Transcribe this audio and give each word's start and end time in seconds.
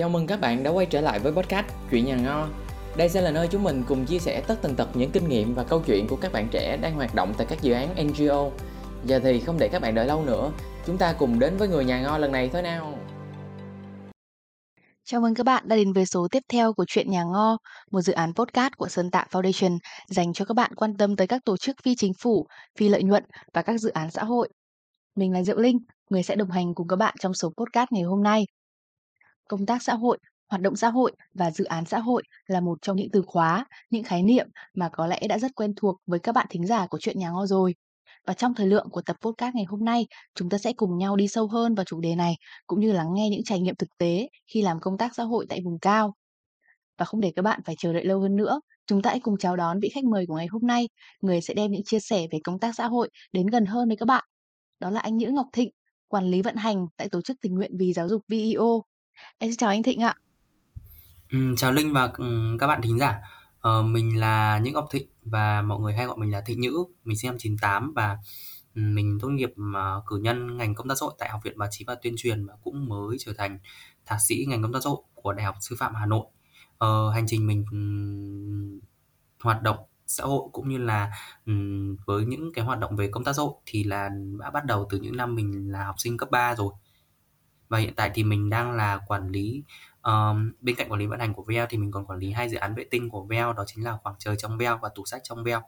Chào 0.00 0.08
mừng 0.08 0.26
các 0.26 0.40
bạn 0.40 0.62
đã 0.62 0.70
quay 0.70 0.86
trở 0.86 1.00
lại 1.00 1.18
với 1.18 1.32
podcast 1.32 1.66
Chuyện 1.90 2.04
nhà 2.04 2.16
ngo. 2.16 2.48
Đây 2.96 3.08
sẽ 3.08 3.20
là 3.20 3.30
nơi 3.30 3.48
chúng 3.48 3.62
mình 3.62 3.82
cùng 3.88 4.06
chia 4.06 4.18
sẻ 4.18 4.42
tất 4.46 4.58
tần 4.62 4.76
tật 4.76 4.88
những 4.94 5.10
kinh 5.10 5.28
nghiệm 5.28 5.54
và 5.54 5.64
câu 5.64 5.82
chuyện 5.86 6.06
của 6.08 6.16
các 6.16 6.32
bạn 6.32 6.48
trẻ 6.50 6.76
đang 6.76 6.94
hoạt 6.94 7.14
động 7.14 7.34
tại 7.38 7.46
các 7.50 7.62
dự 7.62 7.72
án 7.72 8.06
NGO. 8.06 8.50
Giờ 9.04 9.20
thì 9.22 9.40
không 9.40 9.58
để 9.58 9.68
các 9.68 9.82
bạn 9.82 9.94
đợi 9.94 10.06
lâu 10.06 10.24
nữa, 10.24 10.52
chúng 10.86 10.98
ta 10.98 11.12
cùng 11.18 11.38
đến 11.38 11.56
với 11.56 11.68
người 11.68 11.84
nhà 11.84 12.02
ngo 12.02 12.18
lần 12.18 12.32
này 12.32 12.50
thôi 12.52 12.62
nào. 12.62 12.98
Chào 15.04 15.20
mừng 15.20 15.34
các 15.34 15.46
bạn 15.46 15.68
đã 15.68 15.76
đến 15.76 15.92
với 15.92 16.06
số 16.06 16.28
tiếp 16.30 16.42
theo 16.48 16.72
của 16.72 16.84
Chuyện 16.88 17.10
Nhà 17.10 17.22
Ngo, 17.22 17.56
một 17.90 18.00
dự 18.00 18.12
án 18.12 18.34
podcast 18.34 18.72
của 18.76 18.88
Sơn 18.88 19.10
Tạ 19.10 19.26
Foundation 19.30 19.78
dành 20.08 20.32
cho 20.32 20.44
các 20.44 20.54
bạn 20.54 20.74
quan 20.76 20.96
tâm 20.96 21.16
tới 21.16 21.26
các 21.26 21.44
tổ 21.44 21.56
chức 21.56 21.76
phi 21.84 21.94
chính 21.94 22.12
phủ, 22.22 22.46
phi 22.78 22.88
lợi 22.88 23.02
nhuận 23.02 23.24
và 23.54 23.62
các 23.62 23.78
dự 23.78 23.90
án 23.90 24.10
xã 24.10 24.24
hội. 24.24 24.48
Mình 25.16 25.32
là 25.32 25.42
Diệu 25.42 25.58
Linh, 25.58 25.78
người 26.10 26.22
sẽ 26.22 26.36
đồng 26.36 26.50
hành 26.50 26.74
cùng 26.74 26.88
các 26.88 26.96
bạn 26.96 27.14
trong 27.20 27.34
số 27.34 27.52
podcast 27.56 27.92
ngày 27.92 28.02
hôm 28.02 28.22
nay. 28.22 28.44
Công 29.50 29.66
tác 29.66 29.82
xã 29.82 29.94
hội, 29.94 30.18
hoạt 30.48 30.62
động 30.62 30.76
xã 30.76 30.88
hội 30.88 31.12
và 31.34 31.50
dự 31.50 31.64
án 31.64 31.84
xã 31.84 31.98
hội 31.98 32.22
là 32.46 32.60
một 32.60 32.78
trong 32.82 32.96
những 32.96 33.10
từ 33.12 33.22
khóa, 33.26 33.64
những 33.90 34.04
khái 34.04 34.22
niệm 34.22 34.48
mà 34.74 34.88
có 34.92 35.06
lẽ 35.06 35.26
đã 35.28 35.38
rất 35.38 35.54
quen 35.54 35.72
thuộc 35.76 35.96
với 36.06 36.18
các 36.18 36.32
bạn 36.32 36.46
thính 36.50 36.66
giả 36.66 36.86
của 36.86 36.98
Chuyện 37.00 37.18
Nhà 37.18 37.30
Ngo 37.30 37.46
rồi. 37.46 37.74
Và 38.26 38.34
trong 38.34 38.54
thời 38.54 38.66
lượng 38.66 38.88
của 38.90 39.02
tập 39.02 39.16
podcast 39.20 39.54
ngày 39.54 39.64
hôm 39.64 39.84
nay, 39.84 40.06
chúng 40.34 40.48
ta 40.50 40.58
sẽ 40.58 40.72
cùng 40.72 40.98
nhau 40.98 41.16
đi 41.16 41.28
sâu 41.28 41.46
hơn 41.46 41.74
vào 41.74 41.84
chủ 41.84 42.00
đề 42.00 42.14
này, 42.14 42.36
cũng 42.66 42.80
như 42.80 42.92
lắng 42.92 43.14
nghe 43.14 43.28
những 43.30 43.44
trải 43.44 43.60
nghiệm 43.60 43.74
thực 43.74 43.88
tế 43.98 44.28
khi 44.46 44.62
làm 44.62 44.80
công 44.80 44.98
tác 44.98 45.14
xã 45.14 45.22
hội 45.22 45.46
tại 45.48 45.60
vùng 45.64 45.78
cao. 45.78 46.14
Và 46.98 47.04
không 47.04 47.20
để 47.20 47.32
các 47.36 47.42
bạn 47.42 47.60
phải 47.64 47.74
chờ 47.78 47.92
đợi 47.92 48.04
lâu 48.04 48.20
hơn 48.20 48.36
nữa, 48.36 48.60
chúng 48.86 49.02
ta 49.02 49.10
hãy 49.10 49.20
cùng 49.20 49.38
chào 49.38 49.56
đón 49.56 49.80
vị 49.80 49.90
khách 49.94 50.04
mời 50.04 50.26
của 50.28 50.36
ngày 50.36 50.46
hôm 50.46 50.66
nay, 50.66 50.88
người 51.20 51.40
sẽ 51.40 51.54
đem 51.54 51.70
những 51.70 51.84
chia 51.84 52.00
sẻ 52.00 52.26
về 52.32 52.38
công 52.44 52.58
tác 52.58 52.74
xã 52.74 52.86
hội 52.86 53.10
đến 53.32 53.46
gần 53.46 53.66
hơn 53.66 53.88
với 53.88 53.96
các 53.96 54.06
bạn. 54.06 54.24
Đó 54.80 54.90
là 54.90 55.00
anh 55.00 55.16
Nhữ 55.16 55.30
Ngọc 55.30 55.46
Thịnh, 55.52 55.70
quản 56.08 56.24
lý 56.24 56.42
vận 56.42 56.56
hành 56.56 56.86
tại 56.96 57.08
tổ 57.08 57.22
chức 57.22 57.36
tình 57.40 57.54
nguyện 57.54 57.70
vì 57.78 57.92
giáo 57.92 58.08
dục 58.08 58.22
VEO. 58.28 58.82
Em 59.38 59.50
xin 59.50 59.56
chào 59.56 59.70
anh 59.70 59.82
Thịnh 59.82 60.00
ạ. 60.00 60.14
Ừ, 61.30 61.38
chào 61.56 61.72
Linh 61.72 61.92
và 61.92 62.12
ừ, 62.18 62.56
các 62.58 62.66
bạn 62.66 62.82
thính 62.82 62.98
giả. 62.98 63.20
Ờ, 63.60 63.82
mình 63.82 64.20
là 64.20 64.58
Những 64.58 64.74
Ngọc 64.74 64.88
Thịnh 64.90 65.08
và 65.22 65.62
mọi 65.62 65.80
người 65.80 65.94
hay 65.94 66.06
gọi 66.06 66.16
mình 66.16 66.30
là 66.30 66.40
Thịnh 66.40 66.60
Nhữ. 66.60 66.84
Mình 67.04 67.16
sinh 67.16 67.28
năm 67.28 67.38
98 67.38 67.92
và 67.94 68.18
ừ, 68.74 68.80
mình 68.82 69.18
tốt 69.22 69.28
nghiệp 69.28 69.50
ờ, 69.74 70.02
cử 70.06 70.16
nhân 70.16 70.56
ngành 70.56 70.74
công 70.74 70.88
tác 70.88 70.94
xã 71.00 71.04
hội 71.04 71.14
tại 71.18 71.28
Học 71.28 71.40
viện 71.44 71.58
Báo 71.58 71.68
chí 71.70 71.84
và 71.84 71.94
Tuyên 71.94 72.14
truyền 72.16 72.46
và 72.46 72.54
cũng 72.62 72.88
mới 72.88 73.16
trở 73.20 73.32
thành 73.38 73.58
thạc 74.06 74.18
sĩ 74.20 74.44
ngành 74.48 74.62
công 74.62 74.72
tác 74.72 74.78
xã 74.84 74.90
hội 74.90 75.02
của 75.14 75.32
Đại 75.32 75.46
học 75.46 75.54
Sư 75.60 75.76
phạm 75.78 75.94
Hà 75.94 76.06
Nội. 76.06 76.26
Ờ, 76.78 77.10
hành 77.10 77.24
trình 77.28 77.46
mình 77.46 77.64
ừ, 77.72 77.78
hoạt 79.40 79.62
động 79.62 79.78
xã 80.06 80.24
hội 80.24 80.42
cũng 80.52 80.68
như 80.68 80.78
là 80.78 81.12
với 82.06 82.24
những 82.24 82.52
cái 82.54 82.64
hoạt 82.64 82.78
động 82.78 82.96
về 82.96 83.08
công 83.08 83.24
tác 83.24 83.32
xã 83.32 83.42
hội 83.42 83.54
thì 83.66 83.84
là 83.84 84.08
đã 84.40 84.50
bắt 84.50 84.64
đầu 84.64 84.86
từ 84.90 84.98
những 84.98 85.16
năm 85.16 85.34
mình 85.34 85.72
là 85.72 85.84
học 85.84 85.94
sinh 85.98 86.16
cấp 86.16 86.30
3 86.30 86.54
rồi 86.54 86.72
và 87.70 87.78
hiện 87.78 87.94
tại 87.96 88.10
thì 88.14 88.24
mình 88.24 88.50
đang 88.50 88.72
là 88.72 89.00
quản 89.06 89.28
lý 89.28 89.62
um, 90.02 90.52
bên 90.60 90.76
cạnh 90.76 90.88
quản 90.90 91.00
lý 91.00 91.06
vận 91.06 91.20
hành 91.20 91.34
của 91.34 91.44
VEO 91.48 91.66
thì 91.70 91.78
mình 91.78 91.90
còn 91.90 92.06
quản 92.06 92.18
lý 92.18 92.30
hai 92.30 92.48
dự 92.48 92.56
án 92.56 92.74
vệ 92.74 92.84
tinh 92.90 93.10
của 93.10 93.24
VEO 93.24 93.52
đó 93.52 93.64
chính 93.66 93.84
là 93.84 93.98
khoảng 94.02 94.16
trời 94.18 94.36
trong 94.38 94.58
VEO 94.58 94.78
và 94.82 94.88
tủ 94.94 95.04
sách 95.06 95.20
trong 95.24 95.44
VEO. 95.44 95.62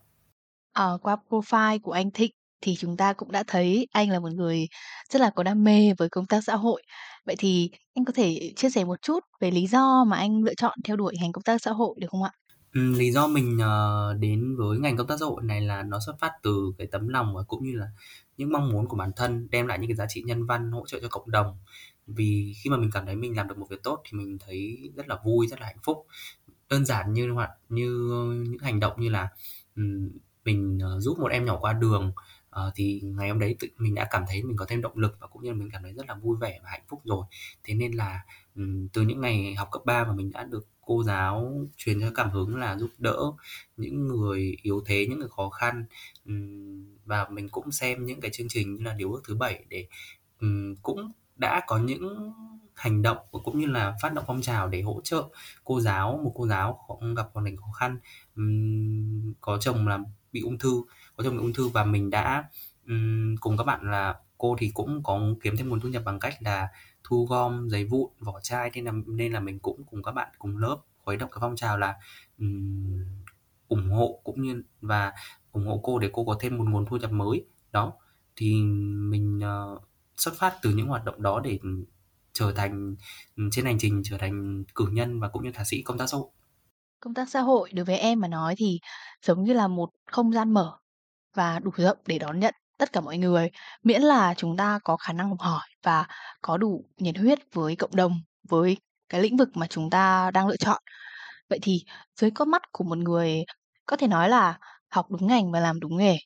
Ờ, 0.73 0.99
qua 1.03 1.17
profile 1.29 1.79
của 1.79 1.93
anh 1.93 2.11
Thịnh 2.11 2.31
thì 2.61 2.77
chúng 2.77 2.97
ta 2.97 3.13
cũng 3.13 3.33
đã 3.33 3.45
thấy 3.47 3.87
anh 3.93 4.11
là 4.11 4.19
một 4.19 4.33
người 4.33 4.67
rất 5.11 5.21
là 5.21 5.31
có 5.31 5.43
đam 5.43 5.65
mê 5.65 5.95
với 5.99 6.09
công 6.09 6.27
tác 6.27 6.41
xã 6.45 6.57
hội. 6.57 6.83
Vậy 7.27 7.37
thì 7.39 7.71
anh 7.95 8.05
có 8.05 8.13
thể 8.13 8.53
chia 8.57 8.71
sẻ 8.71 8.85
một 8.85 9.03
chút 9.03 9.25
về 9.41 9.51
lý 9.51 9.67
do 9.67 10.05
mà 10.05 10.17
anh 10.17 10.43
lựa 10.45 10.55
chọn 10.55 10.79
theo 10.85 10.97
đuổi 10.97 11.15
ngành 11.21 11.33
công 11.33 11.45
tác 11.45 11.63
xã 11.63 11.71
hội 11.71 11.95
được 12.01 12.09
không 12.11 12.23
ạ? 12.23 12.31
Ừ, 12.75 12.81
lý 12.99 13.13
do 13.13 13.27
mình 13.27 13.57
uh, 13.57 14.21
đến 14.21 14.57
với 14.57 14.79
ngành 14.79 14.97
công 14.97 15.07
tác 15.07 15.17
xã 15.21 15.27
hội 15.27 15.43
này 15.43 15.61
là 15.61 15.83
nó 15.83 15.99
xuất 16.07 16.21
phát 16.21 16.33
từ 16.43 16.73
cái 16.79 16.87
tấm 16.87 17.09
lòng 17.09 17.35
và 17.35 17.43
cũng 17.43 17.65
như 17.65 17.73
là 17.75 17.87
những 18.37 18.53
mong 18.53 18.73
muốn 18.73 18.89
của 18.89 18.97
bản 18.97 19.11
thân 19.17 19.49
đem 19.51 19.67
lại 19.67 19.79
những 19.79 19.89
cái 19.91 19.97
giá 19.97 20.07
trị 20.09 20.23
nhân 20.27 20.47
văn 20.47 20.73
hỗ 20.73 20.87
trợ 20.87 20.99
cho 21.03 21.09
cộng 21.11 21.31
đồng 21.31 21.59
vì 22.17 22.55
khi 22.63 22.71
mà 22.71 22.77
mình 22.77 22.91
cảm 22.93 23.07
thấy 23.07 23.17
mình 23.17 23.37
làm 23.37 23.49
được 23.49 23.59
một 23.59 23.67
việc 23.71 23.83
tốt 23.83 24.03
thì 24.05 24.19
mình 24.19 24.39
thấy 24.47 24.91
rất 24.97 25.09
là 25.09 25.19
vui, 25.25 25.47
rất 25.47 25.61
là 25.61 25.67
hạnh 25.67 25.81
phúc. 25.83 26.07
Đơn 26.69 26.85
giản 26.85 27.13
như 27.13 27.31
hoặc 27.31 27.51
như 27.69 28.11
những 28.49 28.59
hành 28.63 28.81
động 28.81 29.01
như 29.01 29.09
là 29.09 29.29
mình 30.45 30.79
ờ, 30.83 31.01
giúp 31.01 31.19
một 31.19 31.29
em 31.29 31.45
nhỏ 31.45 31.59
qua 31.61 31.73
đường 31.73 32.13
ờ, 32.51 32.73
thì 32.75 33.01
ngày 33.05 33.29
hôm 33.29 33.39
đấy 33.39 33.57
tự 33.61 33.69
mình 33.79 33.95
đã 33.95 34.09
cảm 34.11 34.25
thấy 34.29 34.43
mình 34.43 34.57
có 34.57 34.65
thêm 34.69 34.83
động 34.83 34.99
lực 34.99 35.17
và 35.21 35.27
cũng 35.27 35.43
như 35.43 35.51
là 35.51 35.57
mình 35.57 35.69
cảm 35.73 35.83
thấy 35.83 35.93
rất 35.93 36.07
là 36.09 36.15
vui 36.15 36.37
vẻ 36.41 36.61
và 36.65 36.71
hạnh 36.71 36.85
phúc 36.89 37.01
rồi. 37.05 37.25
Thế 37.65 37.75
nên 37.75 37.93
là 37.93 38.25
từ 38.93 39.03
những 39.03 39.21
ngày 39.21 39.55
học 39.55 39.69
cấp 39.73 39.83
3 39.85 40.05
mà 40.05 40.13
mình 40.13 40.31
đã 40.33 40.45
được 40.45 40.67
cô 40.81 41.03
giáo 41.03 41.67
truyền 41.77 42.01
cho 42.01 42.11
cảm 42.15 42.31
hứng 42.31 42.57
là 42.57 42.79
giúp 42.79 42.91
đỡ 42.99 43.19
những 43.77 44.07
người 44.09 44.57
yếu 44.63 44.83
thế, 44.87 45.07
những 45.11 45.19
người 45.19 45.29
khó 45.29 45.51
khăn 45.51 45.85
và 47.05 47.29
mình 47.29 47.49
cũng 47.49 47.73
xem 47.73 48.07
những 48.07 48.21
cái 48.21 48.31
chương 48.31 48.49
trình 48.49 48.75
như 48.75 48.85
là 48.85 48.95
điều 48.95 49.13
ước 49.13 49.21
thứ 49.29 49.35
bảy 49.35 49.65
để 49.69 49.87
cũng 50.83 51.13
đã 51.37 51.61
có 51.67 51.79
những 51.79 52.33
hành 52.75 53.03
động 53.03 53.19
và 53.31 53.41
cũng 53.45 53.59
như 53.59 53.67
là 53.67 53.97
phát 54.03 54.15
động 54.15 54.25
phong 54.27 54.43
trào 54.43 54.69
để 54.69 54.83
hỗ 54.83 55.01
trợ 55.05 55.25
cô 55.65 55.81
giáo 55.81 56.21
một 56.25 56.33
cô 56.35 56.47
giáo 56.47 56.85
cũng 56.87 57.15
gặp 57.15 57.29
hoàn 57.33 57.47
cảnh 57.47 57.57
khó 57.57 57.73
khăn. 57.73 57.99
Um, 58.37 59.33
có 59.41 59.59
chồng 59.59 59.89
là 59.89 59.99
bị 60.33 60.41
ung 60.41 60.59
thư 60.59 60.83
có 61.17 61.25
chồng 61.25 61.33
bị 61.33 61.39
ung 61.39 61.53
thư 61.53 61.69
và 61.69 61.85
mình 61.85 62.11
đã 62.11 62.45
um, 62.87 63.37
cùng 63.41 63.57
các 63.57 63.65
bạn 63.65 63.91
là 63.91 64.17
cô 64.39 64.57
thì 64.59 64.71
cũng 64.75 65.03
có 65.03 65.21
kiếm 65.43 65.57
thêm 65.57 65.69
nguồn 65.69 65.81
thu 65.81 65.89
nhập 65.89 66.03
bằng 66.07 66.21
cách 66.21 66.35
là 66.41 66.69
thu 67.05 67.27
gom 67.31 67.69
giấy 67.69 67.85
vụn 67.85 68.11
vỏ 68.21 68.41
chai 68.43 68.71
nên 68.75 68.85
là 68.85 68.93
nên 69.07 69.33
là 69.33 69.41
mình 69.41 69.59
cũng 69.59 69.85
cùng 69.85 70.03
các 70.03 70.13
bạn 70.13 70.29
cùng 70.39 70.57
lớp 70.57 70.77
khuấy 71.05 71.17
động 71.17 71.31
cái 71.31 71.39
phong 71.41 71.57
trào 71.57 71.79
là 71.79 71.95
um, 72.39 73.05
ủng 73.69 73.91
hộ 73.91 74.21
cũng 74.25 74.43
như 74.43 74.63
và 74.81 75.13
ủng 75.53 75.67
hộ 75.67 75.81
cô 75.83 75.99
để 75.99 76.11
cô 76.13 76.25
có 76.25 76.37
thêm 76.41 76.59
một 76.59 76.65
nguồn 76.69 76.87
thu 76.87 76.97
nhập 76.97 77.13
mới. 77.13 77.45
Đó 77.73 77.93
thì 78.37 78.63
mình 79.11 79.41
uh, 79.75 79.83
xuất 80.17 80.35
phát 80.39 80.59
từ 80.63 80.71
những 80.71 80.89
hoạt 80.89 81.05
động 81.05 81.23
đó 81.23 81.41
để 81.41 81.59
trở 82.33 82.53
thành 82.53 82.95
ừ, 83.37 83.43
trên 83.53 83.65
hành 83.65 83.79
trình 83.81 84.03
trở 84.05 84.19
thành 84.19 84.65
cử 84.75 84.87
nhân 84.93 85.21
và 85.21 85.29
cũng 85.29 85.45
như 85.45 85.53
thạc 85.53 85.67
sĩ 85.67 85.83
công 85.83 85.99
tác 85.99 86.07
xã 86.07 86.17
hội. 86.17 86.29
Công 87.01 87.15
tác 87.15 87.29
xã 87.29 87.41
hội 87.41 87.71
đối 87.73 87.85
với 87.85 87.99
em 87.99 88.21
mà 88.21 88.29
nói 88.29 88.55
thì 88.59 88.79
giống 89.23 89.45
như 89.45 89.53
là 89.53 89.69
một 89.69 89.91
không 90.07 90.33
gian 90.33 90.55
mở 90.55 90.79
và 91.35 91.59
đủ 91.59 91.71
rộng 91.77 91.99
để 92.07 92.19
đón 92.19 92.41
nhận 92.41 92.55
tất 92.79 92.93
cả 92.93 93.01
mọi 93.01 93.19
người, 93.19 93.51
miễn 93.83 94.03
là 94.03 94.35
chúng 94.37 94.57
ta 94.57 94.79
có 94.85 94.97
khả 94.97 95.13
năng 95.13 95.29
học 95.29 95.41
hỏi 95.41 95.69
và 95.83 96.07
có 96.43 96.57
đủ 96.57 96.85
nhiệt 96.99 97.19
huyết 97.19 97.39
với 97.53 97.77
cộng 97.77 97.97
đồng, 97.97 98.13
với 98.49 98.77
cái 99.09 99.21
lĩnh 99.21 99.37
vực 99.37 99.49
mà 99.55 99.67
chúng 99.67 99.91
ta 99.91 100.31
đang 100.31 100.49
lựa 100.49 100.57
chọn. 100.57 100.83
Vậy 101.49 101.59
thì 101.63 101.85
dưới 102.17 102.31
con 102.31 102.51
mắt 102.51 102.63
của 102.73 102.85
một 102.85 102.99
người 102.99 103.45
có 103.87 103.97
thể 103.97 104.07
nói 104.07 104.29
là 104.29 104.59
học 104.89 105.07
đúng 105.11 105.27
ngành 105.27 105.53
và 105.53 105.61
làm 105.61 105.81
đúng 105.81 105.97
nghề 105.97 106.17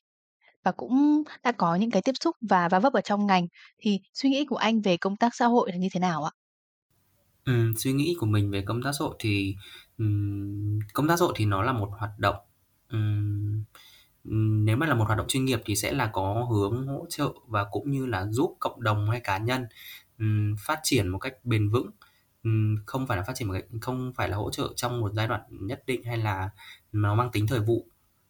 và 0.67 0.71
cũng 0.71 1.23
đã 1.43 1.51
có 1.51 1.75
những 1.75 1.91
cái 1.91 2.01
tiếp 2.01 2.13
xúc 2.23 2.35
và 2.49 2.69
va 2.69 2.79
vấp 2.79 2.93
ở 2.93 3.01
trong 3.01 3.27
ngành, 3.27 3.47
thì 3.79 3.99
suy 4.13 4.29
nghĩ 4.29 4.45
của 4.45 4.57
anh 4.57 4.81
về 4.81 4.97
công 4.97 5.17
tác 5.17 5.35
xã 5.35 5.45
hội 5.45 5.71
là 5.71 5.77
như 5.77 5.87
thế 5.93 5.99
nào 5.99 6.23
ạ? 6.23 6.31
Ừm, 7.45 7.73
suy 7.77 7.93
nghĩ 7.93 8.15
của 8.19 8.25
mình 8.25 8.51
về 8.51 8.61
công 8.61 8.83
tác 8.83 8.91
xã 8.99 9.05
hội 9.05 9.15
thì, 9.19 9.55
ừm, 9.97 10.79
công 10.93 11.07
tác 11.07 11.19
xã 11.19 11.25
hội 11.25 11.33
thì 11.37 11.45
nó 11.45 11.61
là 11.63 11.73
một 11.73 11.89
hoạt 11.99 12.11
động, 12.19 12.35
ừm, 12.89 13.63
nếu 14.65 14.77
mà 14.77 14.87
là 14.87 14.95
một 14.95 15.05
hoạt 15.07 15.17
động 15.17 15.27
chuyên 15.27 15.45
nghiệp 15.45 15.61
thì 15.65 15.75
sẽ 15.75 15.91
là 15.93 16.07
có 16.13 16.47
hướng 16.51 16.87
hỗ 16.87 17.05
trợ 17.09 17.29
và 17.47 17.65
cũng 17.71 17.91
như 17.91 18.05
là 18.05 18.25
giúp 18.31 18.57
cộng 18.59 18.83
đồng 18.83 19.09
hay 19.09 19.19
cá 19.23 19.37
nhân, 19.37 19.65
um, 20.19 20.55
phát 20.59 20.79
triển 20.83 21.07
một 21.09 21.19
cách 21.19 21.33
bền 21.45 21.69
vững. 21.69 21.91
um, 22.43 22.75
không 22.85 23.07
phải 23.07 23.17
là 23.17 23.23
phát 23.23 23.33
triển 23.35 23.47
một 23.47 23.53
cách 23.53 23.65
không 23.81 24.13
phải 24.17 24.29
là 24.29 24.37
hỗ 24.37 24.51
trợ 24.51 24.73
trong 24.75 25.01
một 25.01 25.13
giai 25.13 25.27
đoạn 25.27 25.41
nhất 25.49 25.83
định 25.87 26.03
hay 26.03 26.17
là 26.17 26.49
nó 26.91 27.15
mang 27.15 27.29
tính 27.33 27.47
thời 27.47 27.59
vụ 27.59 27.87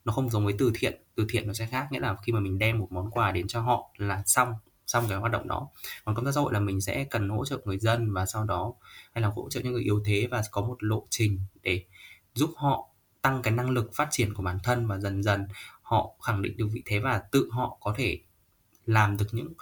nó 0.08 0.14
không 0.14 0.30
giống 0.30 0.46
với 0.46 0.56
từ 0.58 0.72
thiện 0.76 1.02
từ 1.16 1.26
thiện 1.30 1.48
nó 1.48 1.54
sẽ 1.54 1.66
khác, 1.66 1.88
nghĩa 1.92 2.00
là 2.00 2.16
khi 2.24 2.34
mà 2.34 2.40
mình 2.40 2.60
đem 2.60 2.80
một 2.80 2.88
món 2.92 3.12
quà 3.12 3.32
đến 3.32 3.48
cho 3.48 3.62
họ 3.62 3.92
là 3.98 4.24
xong 4.26 4.54
xong 4.86 5.06
cái 5.10 5.18
hoạt 5.18 5.32
động 5.32 5.48
đó. 5.48 5.70
Còn 6.06 6.16
công 6.16 6.26
tác 6.26 6.32
xã 6.32 6.42
hội 6.42 6.54
là 6.54 6.60
mình 6.60 6.82
sẽ 6.82 7.04
cần 7.04 7.30
hỗ 7.30 7.46
trợ 7.46 7.62
người 7.66 7.78
dân 7.78 8.14
và 8.14 8.26
sau 8.26 8.44
đó, 8.44 8.74
hay 9.14 9.22
là 9.22 9.28
hỗ 9.28 9.50
trợ 9.50 9.62
những 9.62 9.74
người 9.74 9.84
yếu 9.84 10.02
thế 10.06 10.28
và 10.32 10.42
có 10.52 10.62
một 10.62 10.84
lộ 10.84 11.08
trình 11.10 11.40
để 11.62 11.84
giúp 12.34 12.50
họ 12.56 12.90
tăng 13.22 13.42
cái 13.42 13.54
năng 13.54 13.70
lực 13.70 13.94
phát 13.94 14.08
triển 14.12 14.34
của 14.34 14.44
bản 14.44 14.60
thân 14.64 14.88
và 14.88 15.00
dần 15.00 15.24
dần 15.24 15.48
họ 15.82 16.12
khẳng 16.22 16.42
định 16.42 16.58
được 16.58 16.68
vị 16.72 16.82
thế 16.86 17.00
và 17.00 17.22
tự 17.32 17.50
họ 17.52 17.78
có 17.82 17.94
thể 17.98 18.20
làm 18.86 19.18
được 19.18 19.28
những 19.32 19.54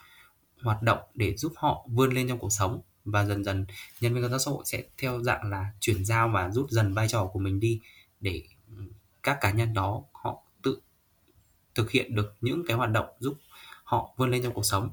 hoạt 0.62 0.82
động 0.82 1.00
để 1.14 1.36
giúp 1.38 1.54
họ 1.56 1.88
vươn 1.92 2.14
lên 2.14 2.28
trong 2.28 2.40
cuộc 2.40 2.52
sống. 2.52 2.82
Và 3.06 3.26
dần 3.26 3.44
dần, 3.44 3.66
nhân 4.02 4.14
viên 4.14 4.24
công 4.24 4.32
tác 4.32 4.42
xã 4.46 4.52
hội 4.52 4.64
sẽ 4.66 4.84
theo 4.98 5.24
dạng 5.24 5.50
là 5.50 5.72
chuyển 5.80 6.06
giao 6.06 6.30
và 6.30 6.50
rút 6.50 6.70
dần 6.70 6.94
vai 6.94 7.08
trò 7.08 7.26
của 7.26 7.40
mình 7.40 7.60
đi 7.60 7.82
để 8.20 8.44
các 9.26 9.38
cá 9.42 9.52
nhân 9.52 9.74
đó 9.74 10.04
họ 10.14 10.42
tự 10.64 10.80
thực 11.76 11.92
hiện 11.92 12.16
được 12.16 12.34
những 12.42 12.64
cái 12.68 12.78
hoạt 12.78 12.92
động 12.92 13.08
giúp 13.20 13.38
họ 13.84 14.14
vươn 14.18 14.30
lên 14.30 14.44
trong 14.44 14.54
cuộc 14.54 14.66
sống. 14.66 14.90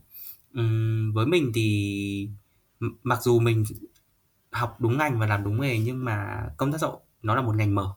Uhm, 0.58 1.12
với 1.12 1.26
mình 1.26 1.52
thì 1.54 2.28
mặc 3.02 3.22
dù 3.22 3.40
mình 3.40 3.64
học 4.50 4.76
đúng 4.80 4.98
ngành 4.98 5.18
và 5.18 5.26
làm 5.26 5.44
đúng 5.44 5.60
nghề 5.60 5.78
nhưng 5.78 6.04
mà 6.04 6.46
công 6.56 6.72
tác 6.72 6.78
xã 6.80 6.86
hội 6.86 7.00
nó 7.22 7.34
là 7.34 7.42
một 7.42 7.56
ngành 7.56 7.74
mở. 7.74 7.94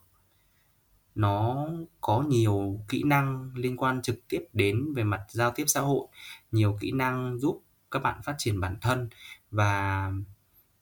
Nó 1.16 1.68
có 2.02 2.22
nhiều 2.22 2.80
kỹ 2.88 3.04
năng 3.04 3.52
liên 3.56 3.78
quan 3.78 4.02
trực 4.02 4.28
tiếp 4.30 4.48
đến 4.54 4.94
về 4.94 5.04
mặt 5.04 5.22
giao 5.30 5.52
tiếp 5.52 5.64
xã 5.68 5.82
hội 5.82 6.08
nhiều 6.52 6.78
kỹ 6.82 6.92
năng 6.92 7.40
giúp 7.40 7.64
các 7.92 8.00
bạn 8.00 8.22
phát 8.24 8.36
triển 8.38 8.60
bản 8.60 8.78
thân 8.82 9.10
và 9.52 10.12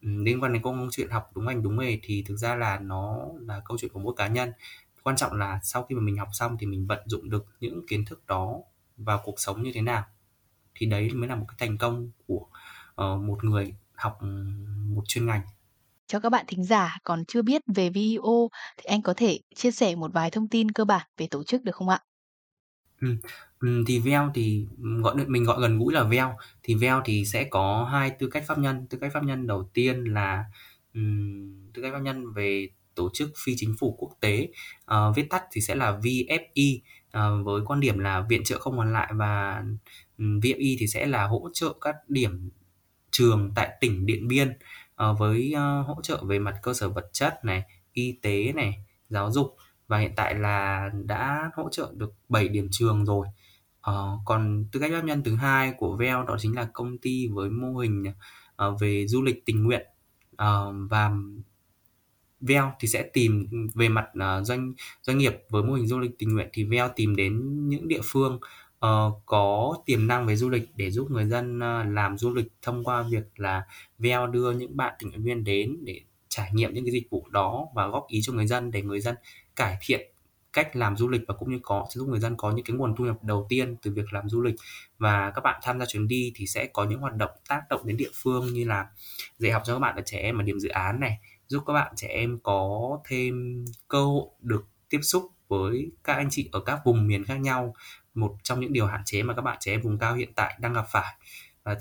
liên 0.00 0.42
quan 0.42 0.52
đến 0.52 0.62
câu 0.62 0.76
chuyện 0.90 1.10
học 1.10 1.30
đúng 1.34 1.44
ngành 1.44 1.62
đúng 1.62 1.78
nghề 1.78 1.98
thì 2.02 2.24
thực 2.26 2.36
ra 2.36 2.54
là 2.54 2.78
nó 2.78 3.18
là 3.40 3.62
câu 3.64 3.78
chuyện 3.78 3.92
của 3.92 4.00
mỗi 4.00 4.14
cá 4.16 4.26
nhân 4.28 4.52
quan 5.04 5.16
trọng 5.16 5.32
là 5.34 5.60
sau 5.62 5.84
khi 5.84 5.94
mà 5.94 6.02
mình 6.02 6.18
học 6.18 6.28
xong 6.32 6.56
thì 6.60 6.66
mình 6.66 6.86
vận 6.86 7.08
dụng 7.08 7.30
được 7.30 7.46
những 7.60 7.86
kiến 7.88 8.04
thức 8.04 8.26
đó 8.26 8.56
vào 8.96 9.20
cuộc 9.24 9.40
sống 9.40 9.62
như 9.62 9.70
thế 9.74 9.82
nào 9.82 10.04
thì 10.74 10.86
đấy 10.86 11.10
mới 11.14 11.28
là 11.28 11.36
một 11.36 11.46
cái 11.48 11.56
thành 11.58 11.78
công 11.78 12.10
của 12.26 12.46
uh, 13.02 13.22
một 13.22 13.44
người 13.44 13.74
học 13.94 14.18
một 14.88 15.02
chuyên 15.08 15.26
ngành 15.26 15.42
Cho 16.06 16.20
các 16.20 16.30
bạn 16.30 16.44
thính 16.48 16.64
giả 16.64 16.98
còn 17.04 17.24
chưa 17.24 17.42
biết 17.42 17.62
về 17.74 17.90
VEO 17.90 18.48
thì 18.76 18.84
anh 18.84 19.02
có 19.02 19.14
thể 19.16 19.40
chia 19.54 19.70
sẻ 19.70 19.94
một 19.96 20.12
vài 20.14 20.30
thông 20.30 20.48
tin 20.48 20.70
cơ 20.70 20.84
bản 20.84 21.06
về 21.16 21.26
tổ 21.30 21.44
chức 21.44 21.62
được 21.64 21.74
không 21.74 21.88
ạ? 21.88 22.00
Ừm, 23.00 23.16
ừm, 23.60 23.84
thì 23.86 23.98
VEO 23.98 24.30
thì, 24.34 24.66
gọi 25.02 25.14
mình 25.26 25.44
gọi 25.44 25.60
gần 25.60 25.78
gũi 25.78 25.94
là 25.94 26.04
VEO. 26.04 26.36
Thì 26.62 26.74
VEO 26.74 27.02
thì 27.04 27.24
sẽ 27.24 27.44
có 27.44 27.84
hai 27.92 28.10
tư 28.18 28.28
cách 28.32 28.44
pháp 28.46 28.58
nhân. 28.58 28.86
Tư 28.90 28.98
cách 29.00 29.10
pháp 29.14 29.24
nhân 29.24 29.46
đầu 29.46 29.70
tiên 29.74 30.04
là, 30.04 30.44
ừm, 30.94 31.72
tư 31.74 31.82
cách 31.82 31.92
pháp 31.92 32.00
nhân 32.00 32.32
về 32.32 32.68
tổ 32.94 33.10
chức 33.12 33.30
phi 33.44 33.54
chính 33.56 33.74
phủ 33.78 33.96
quốc 33.98 34.10
tế, 34.20 34.48
uh, 34.84 35.16
viết 35.16 35.26
tắt 35.30 35.44
thì 35.52 35.60
sẽ 35.60 35.74
là 35.74 35.98
VFI 36.02 36.78
uh, 36.78 36.82
ờ, 37.10 37.42
với 37.42 37.62
quan 37.66 37.80
điểm 37.80 37.98
là 37.98 38.20
viện 38.28 38.44
trợ 38.44 38.58
không 38.58 38.76
hoàn 38.76 38.92
lại 38.92 39.12
và, 39.14 39.62
ừm, 40.18 40.40
thì 40.40 40.86
sẽ 40.88 41.06
là 41.06 41.26
hỗ 41.26 41.48
trợ 41.52 41.74
các 41.80 41.94
điểm 42.08 42.50
trường 43.10 43.52
tại 43.54 43.76
tỉnh 43.80 44.06
Điện 44.06 44.28
Biên, 44.28 44.58
uh, 45.10 45.18
với, 45.18 45.54
uh, 45.54 45.86
hỗ 45.86 45.96
trợ 46.02 46.24
về 46.24 46.38
mặt 46.38 46.54
cơ 46.62 46.74
sở 46.74 46.88
vật 46.88 47.08
chất 47.12 47.44
này, 47.44 47.62
y 47.92 48.18
tế 48.22 48.52
này, 48.52 48.74
giáo 49.08 49.30
dục 49.30 49.56
và 49.88 49.98
hiện 49.98 50.12
tại 50.16 50.34
là 50.34 50.90
đã 51.04 51.50
hỗ 51.56 51.68
trợ 51.70 51.92
được 51.94 52.12
7 52.28 52.48
điểm 52.48 52.68
trường 52.70 53.04
rồi. 53.04 53.26
Uh, 53.90 54.20
còn 54.24 54.64
tư 54.72 54.80
cách 54.80 54.90
pháp 54.92 55.04
nhân 55.04 55.22
thứ 55.24 55.36
hai 55.36 55.72
của 55.78 55.96
VEL 55.96 56.16
đó 56.26 56.36
chính 56.40 56.56
là 56.56 56.68
công 56.72 56.98
ty 56.98 57.28
với 57.28 57.50
mô 57.50 57.78
hình, 57.78 58.04
uh, 58.68 58.80
về 58.80 59.06
du 59.06 59.22
lịch 59.22 59.46
tình 59.46 59.64
nguyện, 59.64 59.86
uh, 60.32 60.74
và 60.90 61.10
VEO 62.40 62.72
thì 62.80 62.88
sẽ 62.88 63.02
tìm 63.02 63.46
về 63.74 63.88
mặt, 63.88 64.06
uh, 64.18 64.46
doanh 64.46 64.72
doanh 65.02 65.18
nghiệp 65.18 65.36
với 65.50 65.62
mô 65.62 65.74
hình 65.74 65.86
du 65.86 65.98
lịch 65.98 66.18
tình 66.18 66.34
nguyện 66.34 66.48
thì 66.52 66.64
VEO 66.64 66.88
tìm 66.96 67.16
đến 67.16 67.68
những 67.68 67.88
địa 67.88 68.00
phương, 68.04 68.38
uh, 68.86 69.22
có 69.26 69.76
tiềm 69.86 70.06
năng 70.06 70.26
về 70.26 70.36
du 70.36 70.50
lịch 70.50 70.68
để 70.76 70.90
giúp 70.90 71.10
người 71.10 71.24
dân, 71.24 71.56
uh, 71.56 71.94
làm 71.94 72.18
du 72.18 72.34
lịch 72.34 72.46
thông 72.62 72.84
qua 72.84 73.02
việc 73.10 73.24
là 73.36 73.62
VEO 73.98 74.26
đưa 74.26 74.52
những 74.52 74.76
bạn 74.76 74.94
tình 74.98 75.08
nguyện 75.08 75.22
viên 75.22 75.44
đến 75.44 75.76
để 75.82 76.00
trải 76.28 76.50
nghiệm 76.52 76.74
những 76.74 76.84
cái 76.84 76.92
dịch 76.92 77.10
vụ 77.10 77.28
đó 77.30 77.66
và 77.74 77.86
góp 77.86 78.06
ý 78.08 78.20
cho 78.22 78.32
người 78.32 78.46
dân 78.46 78.70
để 78.70 78.82
người 78.82 79.00
dân 79.00 79.14
cải 79.56 79.76
thiện 79.80 80.14
cách 80.54 80.76
làm 80.76 80.96
du 80.96 81.08
lịch 81.08 81.20
và 81.28 81.34
cũng 81.34 81.50
như 81.50 81.58
có 81.62 81.86
giúp 81.90 82.08
người 82.08 82.20
dân 82.20 82.36
có 82.36 82.50
những 82.50 82.64
cái 82.64 82.76
nguồn 82.76 82.96
thu 82.96 83.04
nhập 83.04 83.16
đầu 83.22 83.46
tiên 83.48 83.76
từ 83.82 83.90
việc 83.90 84.12
làm 84.12 84.28
du 84.28 84.42
lịch. 84.42 84.54
Và 84.98 85.32
các 85.34 85.40
bạn 85.40 85.60
tham 85.62 85.78
gia 85.78 85.86
chuyến 85.86 86.08
đi 86.08 86.32
thì 86.34 86.46
sẽ 86.46 86.66
có 86.66 86.84
những 86.84 87.00
hoạt 87.00 87.14
động 87.16 87.30
tác 87.48 87.62
động 87.70 87.80
đến 87.84 87.96
địa 87.96 88.10
phương 88.14 88.46
như 88.52 88.64
là 88.64 88.86
dạy 89.38 89.52
học 89.52 89.62
cho 89.66 89.72
các 89.72 89.78
bạn 89.78 89.96
là 89.96 90.02
trẻ 90.06 90.18
em 90.18 90.38
ở 90.38 90.42
điểm 90.42 90.58
dự 90.60 90.68
án 90.68 91.00
này, 91.00 91.18
giúp 91.48 91.62
các 91.66 91.72
bạn 91.72 91.92
trẻ 91.96 92.08
em 92.08 92.38
có 92.42 92.98
thêm 93.08 93.64
cơ 93.88 94.04
hội 94.04 94.26
được 94.40 94.64
tiếp 94.88 95.00
xúc 95.02 95.30
với 95.48 95.90
các 96.04 96.14
anh 96.14 96.28
chị 96.30 96.48
ở 96.52 96.60
các 96.60 96.80
vùng 96.84 97.06
miền 97.06 97.24
khác 97.24 97.40
nhau, 97.40 97.74
một 98.14 98.36
trong 98.42 98.60
những 98.60 98.72
điều 98.72 98.86
hạn 98.86 99.02
chế 99.04 99.22
mà 99.22 99.34
các 99.34 99.42
bạn 99.42 99.56
trẻ 99.60 99.72
em 99.72 99.82
vùng 99.82 99.98
cao 99.98 100.14
hiện 100.14 100.32
tại 100.34 100.56
đang 100.60 100.72
gặp 100.72 100.86
phải. 100.90 101.14
Và 101.64 101.76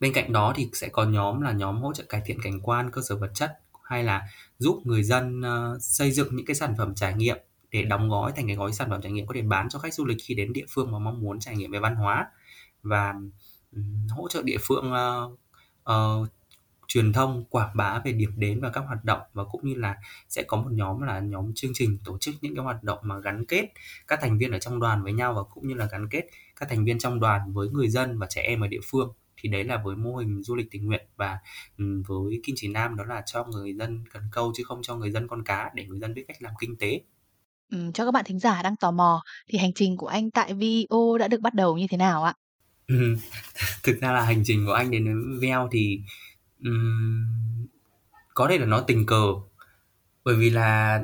bên 0.00 0.12
cạnh 0.12 0.32
đó 0.32 0.52
thì 0.56 0.68
sẽ 0.72 0.88
có 0.88 1.04
nhóm 1.04 1.40
là 1.40 1.52
nhóm 1.52 1.82
hỗ 1.82 1.92
trợ 1.92 2.04
cải 2.08 2.22
thiện 2.24 2.40
cảnh 2.42 2.60
quan, 2.62 2.90
cơ 2.90 3.02
sở 3.02 3.16
vật 3.16 3.30
chất 3.34 3.60
hay 3.84 4.04
là 4.04 4.28
giúp 4.58 4.80
người 4.84 5.02
dân, 5.02 5.42
ờ, 5.42 5.78
xây 5.80 6.10
dựng 6.10 6.36
những 6.36 6.46
cái 6.46 6.54
sản 6.54 6.74
phẩm 6.78 6.94
trải 6.94 7.14
nghiệm 7.14 7.36
để 7.70 7.82
đóng 7.82 8.08
gói 8.08 8.32
thành 8.36 8.46
cái 8.46 8.56
gói 8.56 8.72
sản 8.72 8.90
phẩm 8.90 9.02
trải 9.02 9.12
nghiệm 9.12 9.26
có 9.26 9.34
thể 9.34 9.42
bán 9.42 9.68
cho 9.68 9.78
khách 9.78 9.94
du 9.94 10.04
lịch 10.04 10.18
khi 10.22 10.34
đến 10.34 10.52
địa 10.52 10.64
phương 10.70 10.92
mà 10.92 10.98
mong 10.98 11.20
muốn 11.20 11.40
trải 11.40 11.56
nghiệm 11.56 11.70
về 11.70 11.78
văn 11.78 11.94
hóa. 11.94 12.26
Và, 12.82 13.14
hỗ 14.10 14.28
trợ 14.28 14.42
địa 14.42 14.58
phương, 14.60 14.92
uh, 14.92 15.38
uh, 15.90 16.28
truyền 16.94 17.12
thông, 17.12 17.44
quảng 17.50 17.76
bá 17.76 18.00
về 18.04 18.12
điểm 18.12 18.32
đến 18.36 18.60
và 18.60 18.70
các 18.70 18.80
hoạt 18.80 19.04
động 19.04 19.20
và 19.32 19.44
cũng 19.44 19.66
như 19.68 19.74
là 19.74 19.96
sẽ 20.28 20.42
có 20.42 20.56
một 20.56 20.70
nhóm 20.72 21.02
là 21.02 21.20
nhóm 21.20 21.52
chương 21.54 21.70
trình 21.74 21.98
tổ 22.04 22.18
chức 22.18 22.34
những 22.40 22.54
cái 22.54 22.64
hoạt 22.64 22.82
động 22.84 22.98
mà 23.02 23.18
gắn 23.18 23.44
kết 23.44 23.68
các 24.08 24.18
thành 24.22 24.38
viên 24.38 24.52
ở 24.52 24.58
trong 24.58 24.80
đoàn 24.80 25.02
với 25.02 25.12
nhau 25.12 25.34
và 25.34 25.42
cũng 25.42 25.68
như 25.68 25.74
là 25.74 25.88
gắn 25.92 26.08
kết 26.08 26.24
các 26.60 26.68
thành 26.68 26.84
viên 26.84 26.98
trong 26.98 27.20
đoàn 27.20 27.52
với 27.52 27.68
người 27.68 27.88
dân 27.88 28.18
và 28.18 28.26
trẻ 28.30 28.42
em 28.42 28.60
ở 28.60 28.68
địa 28.68 28.80
phương. 28.84 29.12
Thì 29.36 29.48
đấy 29.48 29.64
là 29.64 29.80
với 29.84 29.96
mô 29.96 30.16
hình 30.16 30.42
du 30.42 30.54
lịch 30.56 30.70
tình 30.70 30.86
nguyện 30.86 31.06
và, 31.16 31.38
ừm, 31.78 32.02
với 32.02 32.40
Kim 32.44 32.54
Chỉ 32.58 32.68
Nam 32.68 32.96
đó 32.96 33.04
là 33.04 33.22
cho 33.26 33.44
người 33.44 33.74
dân 33.74 34.04
cần 34.12 34.22
câu 34.32 34.52
chứ 34.56 34.62
không 34.66 34.82
cho 34.82 34.96
người 34.96 35.10
dân 35.10 35.28
con 35.28 35.44
cá 35.44 35.70
để 35.74 35.86
người 35.86 35.98
dân 35.98 36.14
biết 36.14 36.24
cách 36.28 36.42
làm 36.42 36.52
kinh 36.60 36.76
tế. 36.76 37.00
Ừm, 37.72 37.92
cho 37.92 38.04
các 38.04 38.10
bạn 38.10 38.24
thính 38.26 38.38
giả 38.38 38.62
đang 38.62 38.76
tò 38.76 38.90
mò 38.90 39.22
thì 39.48 39.58
hành 39.58 39.72
trình 39.74 39.96
của 39.96 40.06
anh 40.06 40.30
tại 40.30 40.54
VEO 40.54 41.18
đã 41.18 41.28
được 41.28 41.40
bắt 41.40 41.54
đầu 41.54 41.78
như 41.78 41.86
thế 41.90 41.96
nào 41.96 42.24
ạ? 42.24 42.34
Ừm, 42.86 43.16
thực 43.82 44.00
ra 44.00 44.12
là 44.12 44.24
hành 44.24 44.42
trình 44.44 44.66
của 44.66 44.72
anh 44.72 44.90
đến 44.90 45.04
với 45.04 45.38
VEO 45.40 45.68
thì, 45.72 46.00
ừm, 46.62 47.26
có 48.34 48.46
thể 48.50 48.58
là 48.58 48.66
nó 48.66 48.80
tình 48.80 49.06
cờ. 49.06 49.26
Bởi 50.24 50.36
vì 50.36 50.50
là 50.50 51.02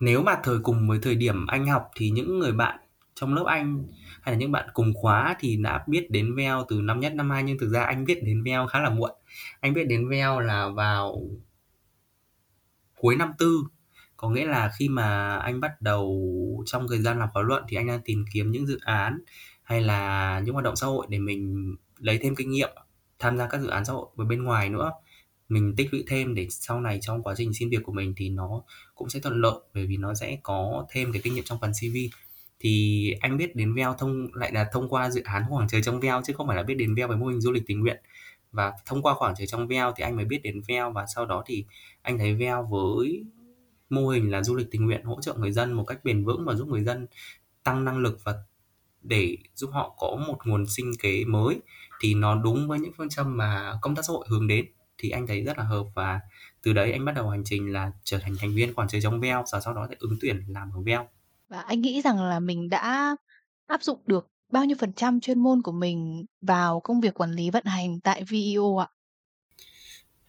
nếu 0.00 0.22
mà 0.22 0.36
thời 0.44 0.58
cùng 0.62 0.88
với 0.88 0.98
thời 1.02 1.14
điểm 1.14 1.46
anh 1.46 1.66
học 1.66 1.90
thì 1.96 2.10
những 2.10 2.38
người 2.38 2.52
bạn 2.52 2.78
trong 3.14 3.34
lớp 3.34 3.44
anh 3.46 3.84
hay 4.22 4.34
là 4.34 4.38
những 4.38 4.52
bạn 4.52 4.68
cùng 4.74 4.92
khóa 4.94 5.36
thì 5.40 5.56
đã 5.56 5.84
biết 5.86 6.10
đến 6.10 6.34
VEO 6.36 6.66
từ 6.68 6.80
năm 6.80 7.00
nhất, 7.00 7.14
năm 7.14 7.30
hai 7.30 7.42
nhưng 7.42 7.58
thực 7.58 7.68
ra 7.68 7.84
anh 7.84 8.04
biết 8.04 8.22
đến 8.24 8.42
VEO 8.44 8.66
khá 8.66 8.80
là 8.80 8.90
muộn. 8.90 9.10
Anh 9.60 9.74
biết 9.74 9.84
đến 9.84 10.08
VEO 10.08 10.40
là 10.40 10.68
vào 10.68 11.22
cuối 12.98 13.16
năm 13.16 13.32
tư, 13.38 13.64
có 14.16 14.30
nghĩa 14.30 14.46
là 14.46 14.70
khi 14.78 14.88
mà 14.88 15.36
anh 15.36 15.60
bắt 15.60 15.82
đầu 15.82 16.62
trong 16.66 16.88
thời 16.88 16.98
gian 16.98 17.18
làm 17.18 17.28
khóa 17.32 17.42
luận 17.42 17.64
thì 17.68 17.76
anh 17.76 17.86
đang 17.86 18.00
tìm 18.04 18.24
kiếm 18.32 18.50
những 18.50 18.66
dự 18.66 18.78
án 18.82 19.18
hay 19.62 19.80
là 19.80 20.40
những 20.44 20.54
hoạt 20.54 20.64
động 20.64 20.76
xã 20.76 20.86
hội 20.86 21.06
để 21.08 21.18
mình 21.18 21.74
lấy 21.98 22.18
thêm 22.22 22.34
kinh 22.34 22.50
nghiệm, 22.50 22.70
tham 23.22 23.38
gia 23.38 23.48
các 23.48 23.60
dự 23.60 23.68
án 23.68 23.84
xã 23.84 23.92
hội 23.92 24.06
và 24.14 24.24
bên 24.24 24.44
ngoài 24.44 24.68
nữa. 24.68 24.92
Mình 25.48 25.74
tích 25.76 25.88
lũy 25.94 26.04
thêm 26.06 26.34
để 26.34 26.46
sau 26.50 26.80
này 26.80 26.98
trong 27.02 27.22
quá 27.22 27.34
trình 27.36 27.54
xin 27.54 27.70
việc 27.70 27.82
của 27.82 27.92
mình 27.92 28.14
thì 28.16 28.28
nó 28.28 28.62
cũng 28.94 29.10
sẽ 29.10 29.20
thuận 29.20 29.40
lợi, 29.40 29.54
bởi 29.74 29.86
vì 29.86 29.96
nó 29.96 30.14
sẽ 30.14 30.38
có 30.42 30.86
thêm 30.90 31.12
cái 31.12 31.22
kinh 31.24 31.34
nghiệm 31.34 31.44
trong 31.44 31.58
phần 31.60 31.72
CV. 31.72 31.96
Thì 32.60 33.14
anh 33.20 33.36
biết 33.36 33.56
đến 33.56 33.74
VEO 33.74 33.94
thông 33.98 34.26
lại 34.34 34.52
là 34.52 34.68
thông 34.72 34.88
qua 34.88 35.10
dự 35.10 35.22
án 35.24 35.42
Khoảng 35.50 35.68
Trời 35.68 35.82
Trong 35.82 36.00
Veo 36.00 36.22
chứ 36.24 36.32
không 36.32 36.46
phải 36.46 36.56
là 36.56 36.62
biết 36.62 36.74
đến 36.74 36.94
VEO 36.94 37.08
về 37.08 37.16
mô 37.16 37.26
hình 37.26 37.40
du 37.40 37.52
lịch 37.52 37.62
tình 37.66 37.80
nguyện. 37.80 38.00
Và 38.52 38.72
thông 38.86 39.02
qua 39.02 39.14
Khoảng 39.14 39.34
Trời 39.38 39.46
Trong 39.46 39.68
Veo 39.68 39.92
thì 39.96 40.04
anh 40.04 40.16
mới 40.16 40.24
biết 40.24 40.40
đến 40.42 40.62
VEO 40.68 40.90
và 40.90 41.06
sau 41.14 41.26
đó 41.26 41.42
thì 41.46 41.64
anh 42.02 42.18
thấy 42.18 42.34
VEO 42.34 42.62
với 42.70 43.24
mô 43.90 44.08
hình 44.08 44.30
là 44.30 44.42
du 44.42 44.56
lịch 44.56 44.70
tình 44.70 44.86
nguyện 44.86 45.04
hỗ 45.04 45.20
trợ 45.20 45.34
người 45.34 45.52
dân 45.52 45.72
một 45.72 45.84
cách 45.84 46.04
bền 46.04 46.24
vững 46.24 46.44
và 46.44 46.54
giúp 46.54 46.68
người 46.68 46.84
dân 46.84 47.06
tăng 47.62 47.84
năng 47.84 47.98
lực 47.98 48.18
và 48.24 48.34
để 49.02 49.36
giúp 49.54 49.70
họ 49.72 49.94
có 49.98 50.16
một 50.28 50.38
nguồn 50.44 50.66
sinh 50.66 50.92
kế 51.02 51.24
mới 51.24 51.60
thì 52.00 52.14
nó 52.14 52.34
đúng 52.34 52.68
với 52.68 52.78
những 52.78 52.92
phương 52.96 53.08
châm 53.08 53.36
mà 53.36 53.78
công 53.82 53.96
tác 53.96 54.02
xã 54.02 54.12
hội 54.12 54.26
hướng 54.28 54.46
đến 54.46 54.66
thì 54.98 55.10
anh 55.10 55.26
thấy 55.26 55.42
rất 55.42 55.58
là 55.58 55.64
hợp 55.64 55.84
và 55.94 56.20
từ 56.62 56.72
đấy 56.72 56.92
anh 56.92 57.04
bắt 57.04 57.12
đầu 57.12 57.28
hành 57.28 57.44
trình 57.44 57.72
là 57.72 57.92
trở 58.04 58.18
thành 58.18 58.34
thành 58.38 58.54
viên 58.54 58.74
Khoảng 58.74 58.88
Trời 58.88 59.00
Trong 59.00 59.20
Veo 59.20 59.44
và 59.52 59.60
sau 59.60 59.74
đó 59.74 59.86
thì 59.90 59.96
ứng 59.98 60.16
tuyển 60.20 60.44
làm 60.48 60.70
ở 60.74 60.80
VEO. 60.80 61.08
Và 61.48 61.60
anh 61.60 61.80
nghĩ 61.80 62.02
rằng 62.02 62.22
là 62.22 62.40
mình 62.40 62.68
đã 62.68 63.16
áp 63.66 63.82
dụng 63.82 63.98
được 64.06 64.28
bao 64.52 64.64
nhiêu 64.64 64.76
phần 64.80 64.92
trăm 64.92 65.20
chuyên 65.20 65.38
môn 65.38 65.62
của 65.62 65.72
mình 65.72 66.24
vào 66.40 66.80
công 66.80 67.00
việc 67.00 67.14
quản 67.14 67.32
lý 67.32 67.50
vận 67.50 67.64
hành 67.64 68.00
tại 68.00 68.24
VEO 68.30 68.76
ạ? 68.76 68.88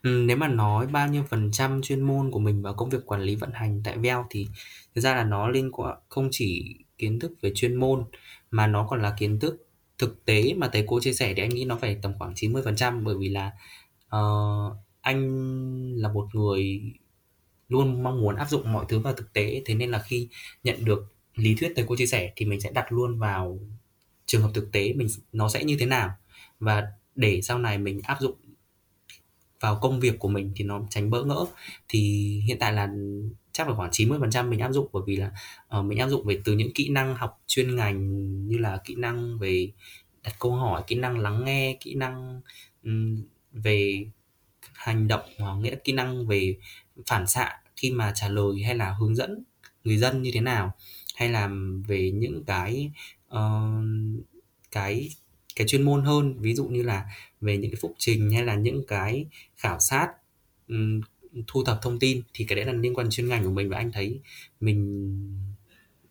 Ừm, 0.04 0.28
nếu 0.28 0.38
mà 0.38 0.48
nói 0.48 0.88
bao 0.88 1.08
nhiêu 1.08 1.24
phần 1.30 1.52
trăm 1.52 1.82
chuyên 1.82 2.02
môn 2.02 2.32
của 2.32 2.40
mình 2.40 2.62
vào 2.62 2.74
công 2.74 2.90
việc 2.90 3.06
quản 3.06 3.22
lý 3.22 3.36
vận 3.36 3.52
hành 3.54 3.82
tại 3.84 3.98
VEO 3.98 4.26
thì 4.30 4.48
thực 4.96 5.02
ra 5.02 5.16
là 5.16 5.24
nó 5.24 5.48
liên 5.48 5.72
quan 5.72 5.98
không 6.10 6.28
chỉ 6.32 6.76
kiến 6.98 7.20
thức 7.20 7.32
về 7.42 7.52
chuyên 7.56 7.76
môn 7.76 8.06
mà 8.54 8.68
nó 8.68 8.88
còn 8.90 9.02
là 9.02 9.16
kiến 9.18 9.40
thức 9.40 9.68
thực 9.98 10.26
tế 10.26 10.54
mà 10.58 10.70
thầy 10.74 10.84
cô 10.88 11.00
chia 11.00 11.14
sẻ 11.14 11.34
thì 11.34 11.44
anh 11.44 11.50
nghĩ 11.50 11.66
nó 11.66 11.78
phải 11.82 11.98
tầm 12.02 12.14
khoảng 12.20 12.34
90% 12.34 13.04
bởi 13.04 13.16
vì 13.20 13.30
là, 13.30 13.52
uh, 14.16 14.74
anh 15.02 15.22
là 15.98 16.10
một 16.14 16.36
người 16.36 16.82
luôn 17.70 18.04
mong 18.04 18.22
muốn 18.22 18.36
áp 18.36 18.50
dụng 18.50 18.74
mọi 18.74 18.86
thứ 18.90 19.00
vào 19.00 19.14
thực 19.14 19.34
tế, 19.34 19.62
thế 19.66 19.76
nên 19.76 19.92
là 19.92 20.00
khi 20.00 20.28
nhận 20.64 20.86
được 20.86 21.14
lý 21.36 21.56
thuyết 21.56 21.74
thầy 21.76 21.86
cô 21.88 21.96
chia 21.96 22.06
sẻ 22.06 22.34
thì 22.36 22.46
mình 22.46 22.62
sẽ 22.62 22.72
đặt 22.72 22.92
luôn 22.92 23.20
vào 23.20 23.60
trường 24.26 24.42
hợp 24.42 24.52
thực 24.54 24.72
tế 24.72 24.94
mình 24.94 25.08
nó 25.34 25.50
sẽ 25.50 25.64
như 25.64 25.78
thế 25.80 25.86
nào 25.86 26.10
và 26.60 26.84
để 27.16 27.42
sau 27.42 27.60
này 27.60 27.78
mình 27.78 28.02
áp 28.04 28.18
dụng 28.22 28.36
vào 29.60 29.80
công 29.82 30.00
việc 30.00 30.20
của 30.20 30.28
mình 30.28 30.52
thì 30.56 30.66
nó 30.66 30.82
tránh 30.90 31.10
bỡ 31.10 31.24
ngỡ. 31.24 31.46
Thì 31.88 32.00
hiện 32.48 32.58
tại 32.60 32.74
là 32.74 32.90
chắc 33.54 33.68
là 33.68 33.76
khoảng 33.76 33.92
90% 33.92 34.50
mình 34.50 34.60
áp 34.60 34.72
dụng 34.72 34.88
bởi 34.94 35.04
vì 35.08 35.16
là, 35.16 35.32
uh, 35.80 35.86
mình 35.86 35.98
áp 35.98 36.08
dụng 36.10 36.26
về 36.26 36.42
từ 36.46 36.54
những 36.54 36.74
kỹ 36.74 36.90
năng 36.90 37.16
học 37.16 37.42
chuyên 37.48 37.76
ngành 37.76 38.00
như 38.48 38.58
là 38.58 38.78
kỹ 38.86 38.96
năng 38.96 39.40
về 39.40 39.72
đặt 40.24 40.36
câu 40.40 40.52
hỏi, 40.52 40.84
kỹ 40.88 40.96
năng 40.96 41.20
lắng 41.20 41.46
nghe, 41.46 41.78
kỹ 41.80 41.96
năng, 41.96 42.42
um, 42.84 43.24
về 43.52 44.06
hành 44.74 45.08
động, 45.08 45.30
hoặc 45.40 45.56
nghĩa 45.56 45.76
kỹ 45.84 45.94
năng 45.94 46.28
về 46.28 46.56
phản 47.06 47.28
xạ 47.28 47.60
khi 47.76 47.92
mà 47.92 48.12
trả 48.16 48.30
lời 48.30 48.64
hay 48.66 48.76
là 48.76 48.94
hướng 48.94 49.16
dẫn 49.16 49.44
người 49.84 49.98
dân 49.98 50.22
như 50.22 50.32
thế 50.34 50.42
nào, 50.42 50.76
hay 51.16 51.30
là 51.30 51.50
về 51.88 52.12
những 52.12 52.44
cái, 52.46 52.92
uh, 53.36 53.84
cái 54.72 55.10
cái 55.56 55.68
chuyên 55.68 55.82
môn 55.82 56.04
hơn, 56.06 56.36
ví 56.40 56.54
dụ 56.56 56.66
như 56.66 56.84
là 56.84 57.06
về 57.42 57.58
những 57.58 57.72
cái 57.72 57.78
phúc 57.82 57.94
trình 57.98 58.32
hay 58.32 58.44
là 58.44 58.56
những 58.56 58.84
cái 58.88 59.26
khảo 59.58 59.80
sát, 59.80 60.08
um, 60.68 61.02
thu 61.48 61.64
thập 61.64 61.80
thông 61.82 62.00
tin 62.00 62.22
thì 62.34 62.46
cái 62.46 62.56
đấy 62.56 62.66
là 62.66 62.74
liên 62.74 62.94
quan 62.94 63.08
chuyên 63.10 63.28
ngành 63.30 63.44
của 63.44 63.52
mình 63.52 63.70
và 63.70 63.78
anh 63.78 63.92
thấy 63.92 64.20
mình 64.60 64.80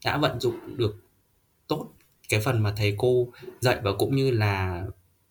đã 0.05 0.19
vận 0.19 0.41
dụng 0.41 0.77
được 0.77 0.97
tốt 1.69 1.89
cái 2.29 2.41
phần 2.41 2.63
mà 2.63 2.75
thầy 2.77 2.95
cô 2.99 3.29
dạy 3.61 3.81
và 3.85 3.93
cũng 3.99 4.17
như 4.17 4.31
là 4.31 4.85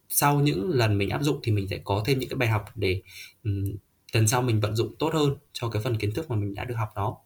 sau 0.09 0.39
những 0.39 0.69
lần 0.69 0.97
mình 0.97 1.09
áp 1.09 1.23
dụng 1.23 1.39
thì 1.43 1.51
mình 1.51 1.67
sẽ 1.69 1.79
có 1.83 2.03
thêm 2.05 2.19
những 2.19 2.29
cái 2.29 2.37
bài 2.37 2.49
học 2.49 2.65
để, 2.75 3.01
ừm, 3.43 3.65
lần 4.13 4.27
sau 4.27 4.41
mình 4.41 4.59
vận 4.61 4.75
dụng 4.75 4.95
tốt 4.99 5.11
hơn 5.13 5.35
cho 5.53 5.69
cái 5.69 5.81
phần 5.81 5.97
kiến 5.97 6.13
thức 6.13 6.29
mà 6.29 6.35
mình 6.35 6.53
đã 6.55 6.65
được 6.65 6.75
học 6.75 6.89
đó. 6.95 7.17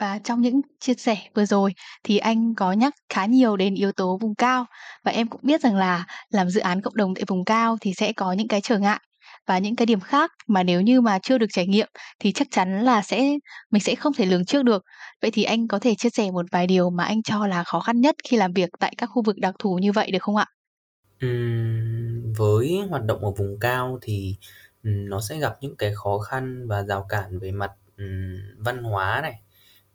Và 0.00 0.18
trong 0.24 0.40
những 0.40 0.60
chia 0.80 0.94
sẻ 0.94 1.16
vừa 1.34 1.44
rồi 1.46 1.74
thì 2.04 2.18
anh 2.18 2.54
có 2.54 2.72
nhắc 2.72 2.94
khá 3.08 3.26
nhiều 3.26 3.56
đến 3.56 3.74
yếu 3.74 3.92
tố 3.92 4.18
vùng 4.20 4.34
cao 4.34 4.66
và 5.04 5.12
em 5.12 5.28
cũng 5.28 5.40
biết 5.44 5.60
rằng 5.60 5.76
là 5.76 6.06
làm 6.30 6.50
dự 6.50 6.60
án 6.60 6.82
cộng 6.82 6.96
đồng 6.96 7.14
tại 7.14 7.24
vùng 7.28 7.44
cao 7.44 7.78
thì 7.80 7.94
sẽ 7.94 8.12
có 8.12 8.32
những 8.32 8.48
cái 8.48 8.60
trở 8.60 8.78
ngại 8.78 9.00
và 9.46 9.58
những 9.58 9.76
cái 9.76 9.86
điểm 9.86 10.00
khác 10.00 10.30
mà 10.48 10.62
nếu 10.62 10.80
như 10.80 11.00
mà 11.00 11.18
chưa 11.22 11.38
được 11.38 11.46
trải 11.52 11.66
nghiệm 11.66 11.88
thì 12.20 12.32
chắc 12.32 12.46
chắn 12.50 12.84
là 12.84 13.02
sẽ 13.02 13.30
mình 13.70 13.82
sẽ 13.82 13.94
không 13.94 14.12
thể 14.14 14.26
lường 14.26 14.44
trước 14.44 14.62
được. 14.62 14.82
Vậy 15.22 15.30
thì 15.30 15.42
anh 15.44 15.68
có 15.68 15.78
thể 15.78 15.94
chia 15.94 16.10
sẻ 16.10 16.30
một 16.30 16.46
vài 16.52 16.66
điều 16.66 16.90
mà 16.90 17.04
anh 17.04 17.22
cho 17.22 17.46
là 17.46 17.64
khó 17.64 17.80
khăn 17.80 18.00
nhất 18.00 18.14
khi 18.30 18.36
làm 18.36 18.52
việc 18.52 18.68
tại 18.80 18.94
các 18.98 19.06
khu 19.06 19.22
vực 19.26 19.36
đặc 19.38 19.54
thù 19.58 19.78
như 19.82 19.92
vậy 19.92 20.10
được 20.10 20.22
không 20.22 20.36
ạ? 20.36 20.46
Ừm, 21.20 22.32
với 22.32 22.78
hoạt 22.90 23.04
động 23.04 23.24
ở 23.24 23.30
vùng 23.30 23.58
cao 23.60 23.98
thì, 24.02 24.36
nó 24.82 25.20
sẽ 25.20 25.38
gặp 25.38 25.56
những 25.60 25.76
cái 25.76 25.94
khó 25.94 26.18
khăn 26.18 26.68
và 26.68 26.82
rào 26.82 27.06
cản 27.08 27.38
về 27.38 27.52
mặt, 27.52 27.72
um, 27.98 28.36
văn 28.58 28.82
hóa 28.82 29.20
này, 29.22 29.40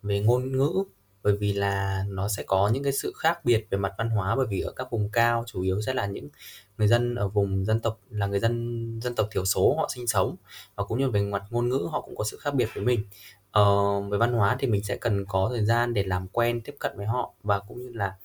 về 0.03 0.19
ngôn 0.19 0.51
ngữ, 0.51 0.83
bởi 1.23 1.37
vì 1.37 1.53
là 1.53 2.03
nó 2.09 2.27
sẽ 2.27 2.43
có 2.47 2.69
những 2.73 2.83
cái 2.83 2.93
sự 2.93 3.13
khác 3.17 3.45
biệt 3.45 3.67
về 3.71 3.77
mặt 3.77 3.93
văn 3.97 4.09
hóa, 4.09 4.35
bởi 4.35 4.45
vì 4.49 4.61
ở 4.61 4.71
các 4.71 4.87
vùng 4.91 5.09
cao 5.11 5.43
chủ 5.47 5.61
yếu 5.61 5.81
sẽ 5.81 5.93
là 5.93 6.05
những 6.05 6.29
người 6.77 6.87
dân 6.87 7.15
ở 7.15 7.27
vùng 7.27 7.65
dân 7.65 7.79
tộc 7.79 7.99
là 8.09 8.27
người 8.27 8.39
dân 8.39 8.99
dân 9.03 9.15
tộc 9.15 9.27
thiểu 9.31 9.45
số 9.45 9.75
họ 9.77 9.89
sinh 9.95 10.07
sống, 10.07 10.35
và 10.75 10.83
cũng 10.83 10.99
như 10.99 11.09
về 11.09 11.21
mặt 11.21 11.43
ngôn 11.49 11.69
ngữ 11.69 11.87
họ 11.91 12.01
cũng 12.01 12.15
có 12.15 12.23
sự 12.23 12.37
khác 12.37 12.55
biệt 12.55 12.69
với 12.75 12.83
mình. 12.83 13.03
Ờ, 13.51 14.01
về 14.01 14.17
văn 14.17 14.33
hóa 14.33 14.55
thì 14.59 14.67
mình 14.67 14.83
sẽ 14.83 14.97
cần 14.97 15.25
có 15.25 15.49
thời 15.51 15.65
gian 15.65 15.93
để 15.93 16.03
làm 16.03 16.27
quen, 16.27 16.61
tiếp 16.61 16.75
cận 16.79 16.97
với 16.97 17.05
họ 17.05 17.33
và 17.43 17.59
cũng 17.59 17.81
như 17.81 17.91
là, 17.93 18.15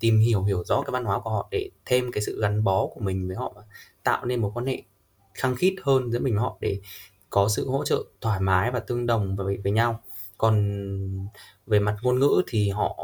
tìm 0.00 0.18
hiểu, 0.18 0.42
hiểu 0.42 0.64
rõ 0.64 0.82
cái 0.82 0.90
văn 0.92 1.04
hóa 1.04 1.20
của 1.20 1.30
họ 1.30 1.48
để 1.50 1.70
thêm 1.86 2.12
cái 2.12 2.22
sự 2.22 2.40
gắn 2.40 2.64
bó 2.64 2.86
của 2.86 3.00
mình 3.00 3.26
với 3.28 3.36
họ 3.36 3.54
tạo 4.02 4.24
nên 4.24 4.40
một 4.40 4.50
quan 4.54 4.66
hệ 4.66 4.82
khăng 5.34 5.56
khít 5.56 5.76
hơn 5.82 6.12
giữa 6.12 6.18
mình 6.18 6.36
và 6.36 6.42
họ 6.42 6.56
để 6.60 6.80
có 7.30 7.48
sự 7.48 7.68
hỗ 7.68 7.84
trợ 7.84 8.04
thoải 8.20 8.40
mái 8.40 8.70
và 8.70 8.80
tương 8.80 9.06
đồng 9.06 9.36
với 9.36 9.58
với 9.64 9.72
nhau. 9.72 10.00
Còn 10.38 10.72
về 11.66 11.80
mặt 11.80 11.96
ngôn 12.02 12.20
ngữ 12.20 12.42
thì 12.46 12.68
họ 12.68 12.98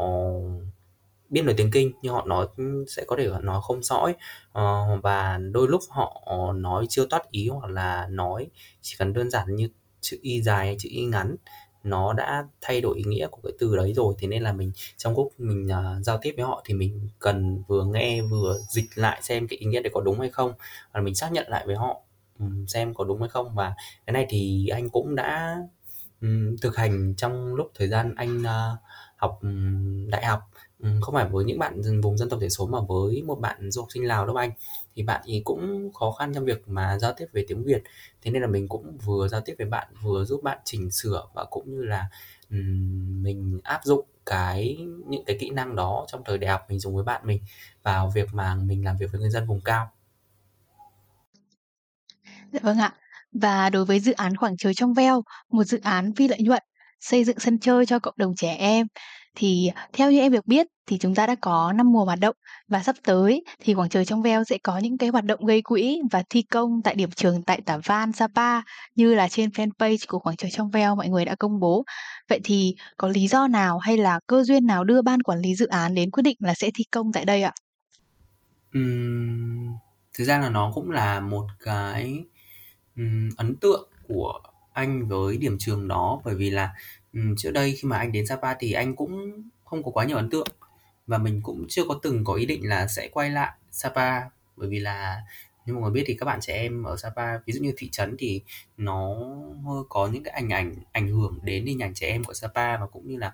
biết 1.29 1.41
nói 1.41 1.53
tiếng 1.57 1.71
Kinh 1.71 1.91
nhưng 2.01 2.13
họ 2.13 2.25
nói 2.25 2.47
sẽ 2.87 3.03
có 3.07 3.15
thể 3.19 3.29
nói 3.41 3.61
không 3.63 3.83
sõi, 3.83 4.13
ờ, 4.51 4.85
và 5.03 5.39
đôi 5.51 5.67
lúc 5.67 5.81
họ 5.89 6.23
nói 6.55 6.85
chưa 6.89 7.05
toát 7.09 7.31
ý 7.31 7.49
hoặc 7.49 7.71
là 7.71 8.07
nói 8.11 8.47
chỉ 8.81 8.95
cần 8.99 9.13
đơn 9.13 9.29
giản 9.29 9.55
như 9.55 9.69
chữ 10.01 10.17
Y 10.21 10.41
dài 10.41 10.65
hay 10.65 10.75
chữ 10.79 10.89
Y 10.91 11.05
ngắn 11.05 11.35
nó 11.83 12.13
đã 12.13 12.45
thay 12.61 12.81
đổi 12.81 12.97
ý 12.97 13.03
nghĩa 13.03 13.27
của 13.27 13.39
cái 13.43 13.53
từ 13.59 13.75
đấy 13.75 13.93
rồi. 13.93 14.13
Thế 14.19 14.27
nên 14.27 14.43
là 14.43 14.53
mình 14.53 14.71
trong 14.97 15.15
lúc 15.17 15.33
mình, 15.37 15.67
uh, 15.67 16.05
giao 16.05 16.17
tiếp 16.21 16.33
với 16.37 16.45
họ 16.45 16.61
thì 16.65 16.73
mình 16.73 17.09
cần 17.19 17.63
vừa 17.67 17.83
nghe 17.85 18.21
vừa 18.21 18.57
dịch 18.69 18.85
lại 18.95 19.21
xem 19.21 19.47
cái 19.47 19.57
ý 19.59 19.65
nghĩa 19.65 19.81
đấy 19.81 19.91
có 19.93 20.01
đúng 20.01 20.19
hay 20.19 20.29
không, 20.29 20.53
và 20.91 21.01
mình 21.01 21.15
xác 21.15 21.31
nhận 21.31 21.47
lại 21.49 21.63
với 21.67 21.75
họ, 21.75 22.01
xem 22.67 22.93
có 22.93 23.03
đúng 23.03 23.19
hay 23.19 23.29
không. 23.29 23.55
Và 23.55 23.73
cái 24.05 24.13
này 24.13 24.25
thì 24.29 24.67
anh 24.67 24.89
cũng 24.89 25.15
đã, 25.15 25.57
um, 26.21 26.55
thực 26.61 26.75
hành 26.77 27.13
trong 27.17 27.55
lúc 27.55 27.71
thời 27.75 27.87
gian 27.87 28.15
anh, 28.15 28.41
uh, 28.41 28.79
học, 29.17 29.39
đại 30.07 30.25
học, 30.25 30.39
Ừ, 30.79 30.89
không 31.01 31.15
phải 31.15 31.25
với 31.29 31.45
những 31.45 31.59
bạn 31.59 32.01
vùng 32.01 32.17
dân 32.17 32.29
tộc 32.29 32.39
thiểu 32.39 32.49
số 32.49 32.67
mà 32.67 32.79
với 32.87 33.21
một 33.21 33.39
bạn 33.39 33.71
du 33.71 33.81
học 33.81 33.89
sinh 33.93 34.07
Lào 34.07 34.25
đâu 34.25 34.35
Anh. 34.35 34.51
Thì 34.95 35.03
bạn 35.03 35.21
ý 35.25 35.41
cũng 35.45 35.91
khó 35.93 36.11
khăn 36.11 36.33
trong 36.33 36.45
việc 36.45 36.63
mà 36.67 36.97
giao 36.99 37.13
tiếp 37.17 37.25
về 37.33 37.45
tiếng 37.47 37.63
Việt, 37.63 37.83
thế 38.21 38.31
nên 38.31 38.41
là 38.41 38.47
mình 38.47 38.67
cũng 38.67 38.97
vừa 39.05 39.27
giao 39.27 39.41
tiếp 39.41 39.55
với 39.57 39.67
bạn, 39.67 39.87
vừa 40.03 40.25
giúp 40.25 40.43
bạn 40.43 40.57
chỉnh 40.63 40.91
sửa 40.91 41.27
và 41.33 41.45
cũng 41.49 41.71
như 41.71 41.83
là, 41.83 42.09
mình 43.21 43.59
áp 43.63 43.81
dụng 43.83 44.05
cái 44.25 44.77
những 45.07 45.25
cái 45.25 45.37
kỹ 45.39 45.49
năng 45.49 45.75
đó 45.75 46.05
trong 46.07 46.21
thời 46.25 46.37
đại 46.37 46.51
học 46.51 46.65
mình 46.69 46.79
dùng 46.79 46.95
với 46.95 47.03
bạn 47.03 47.21
mình 47.25 47.41
vào 47.83 48.11
việc 48.15 48.33
mà 48.33 48.55
mình 48.55 48.85
làm 48.85 48.97
việc 48.97 49.11
với 49.11 49.21
người 49.21 49.29
dân 49.29 49.47
vùng 49.47 49.61
cao. 49.61 49.91
Dạ 52.53 52.59
vâng 52.63 52.77
ạ. 52.79 52.93
Và 53.31 53.69
đối 53.69 53.85
với 53.85 53.99
dự 53.99 54.11
án 54.11 54.35
Khoảng 54.35 54.57
trời 54.57 54.73
trong 54.73 54.93
veo, 54.93 55.23
một 55.51 55.63
dự 55.63 55.79
án 55.83 56.15
phi 56.15 56.27
lợi 56.27 56.39
nhuận 56.41 56.63
xây 56.99 57.23
dựng 57.23 57.39
sân 57.39 57.59
chơi 57.59 57.85
cho 57.85 57.99
cộng 57.99 58.13
đồng 58.17 58.35
trẻ 58.35 58.55
em, 58.55 58.87
thì 59.39 59.71
theo 59.93 60.11
như 60.11 60.19
em 60.19 60.31
được 60.31 60.47
biết 60.47 60.67
thì 60.87 60.97
chúng 60.97 61.15
ta 61.15 61.27
đã 61.27 61.35
có 61.41 61.73
5 61.73 61.91
mùa 61.91 62.05
hoạt 62.05 62.19
động 62.19 62.35
và 62.67 62.83
sắp 62.83 62.95
tới 63.03 63.43
thì 63.59 63.73
Quảng 63.73 63.89
trời 63.89 64.05
trong 64.05 64.21
veo 64.21 64.43
sẽ 64.43 64.57
có 64.63 64.77
những 64.77 64.97
cái 64.97 65.09
hoạt 65.09 65.25
động 65.25 65.45
gây 65.45 65.61
quỹ 65.61 66.01
và 66.11 66.23
thi 66.29 66.41
công 66.41 66.81
tại 66.83 66.95
điểm 66.95 67.11
trường 67.11 67.43
tại 67.43 67.61
Tả 67.65 67.77
Van 67.85 68.11
Sapa 68.11 68.61
như 68.95 69.15
là 69.15 69.27
trên 69.29 69.49
fanpage 69.49 69.97
của 70.07 70.19
Quảng 70.19 70.35
trời 70.35 70.51
trong 70.51 70.69
veo 70.69 70.95
mọi 70.95 71.09
người 71.09 71.25
đã 71.25 71.35
công 71.35 71.59
bố. 71.59 71.83
Vậy 72.29 72.39
thì 72.43 72.75
có 72.97 73.07
lý 73.07 73.27
do 73.27 73.47
nào 73.47 73.77
hay 73.77 73.97
là 73.97 74.19
cơ 74.27 74.43
duyên 74.43 74.65
nào 74.65 74.83
đưa 74.83 75.01
ban 75.01 75.21
quản 75.21 75.39
lý 75.39 75.55
dự 75.55 75.67
án 75.67 75.95
đến 75.95 76.11
quyết 76.11 76.23
định 76.23 76.37
là 76.39 76.53
sẽ 76.53 76.69
thi 76.75 76.83
công 76.91 77.11
tại 77.13 77.25
đây 77.25 77.43
ạ? 77.43 77.53
Uhm, 78.77 79.73
thực 80.17 80.23
ra 80.23 80.39
là 80.39 80.49
nó 80.49 80.71
cũng 80.75 80.91
là 80.91 81.19
một 81.19 81.45
cái, 81.59 82.23
ừm, 82.95 83.29
ấn 83.37 83.55
tượng 83.55 83.89
của 84.07 84.39
anh 84.79 85.07
với 85.07 85.37
điểm 85.37 85.57
trường 85.59 85.87
đó, 85.87 86.21
bởi 86.25 86.35
vì 86.35 86.49
là, 86.49 86.73
ừm, 87.13 87.35
trước 87.37 87.51
đây 87.51 87.75
khi 87.79 87.87
mà 87.87 87.97
anh 87.97 88.11
đến 88.11 88.25
Sapa 88.27 88.53
thì 88.59 88.71
anh 88.73 88.95
cũng 88.95 89.41
không 89.65 89.83
có 89.83 89.91
quá 89.91 90.05
nhiều 90.05 90.17
ấn 90.17 90.29
tượng 90.29 90.47
và 91.07 91.17
mình 91.17 91.41
cũng 91.43 91.65
chưa 91.69 91.83
có 91.87 91.99
từng 92.03 92.23
có 92.23 92.33
ý 92.33 92.45
định 92.45 92.69
là 92.69 92.87
sẽ 92.87 93.09
quay 93.13 93.29
lại 93.29 93.51
Sapa. 93.71 94.21
Bởi 94.57 94.69
vì 94.69 94.79
là 94.79 95.21
như 95.65 95.73
mọi 95.73 95.81
người 95.81 95.91
biết 95.91 96.03
thì 96.07 96.13
các 96.13 96.25
bạn 96.25 96.39
trẻ 96.41 96.53
em 96.53 96.83
ở 96.83 96.97
Sapa, 96.97 97.37
ví 97.45 97.53
dụ 97.53 97.61
như 97.61 97.73
thị 97.77 97.89
trấn 97.89 98.15
thì 98.19 98.41
nó 98.77 99.15
có 99.89 100.07
những 100.07 100.23
cái 100.23 100.33
ảnh 100.33 100.49
ảnh 100.49 100.75
ảnh 100.91 101.07
hưởng 101.07 101.39
đến 101.43 101.65
hình 101.65 101.79
ảnh 101.83 101.93
trẻ 101.93 102.07
em 102.07 102.23
của 102.23 102.33
Sapa 102.33 102.77
và 102.77 102.87
cũng 102.87 103.07
như 103.07 103.17
là 103.17 103.33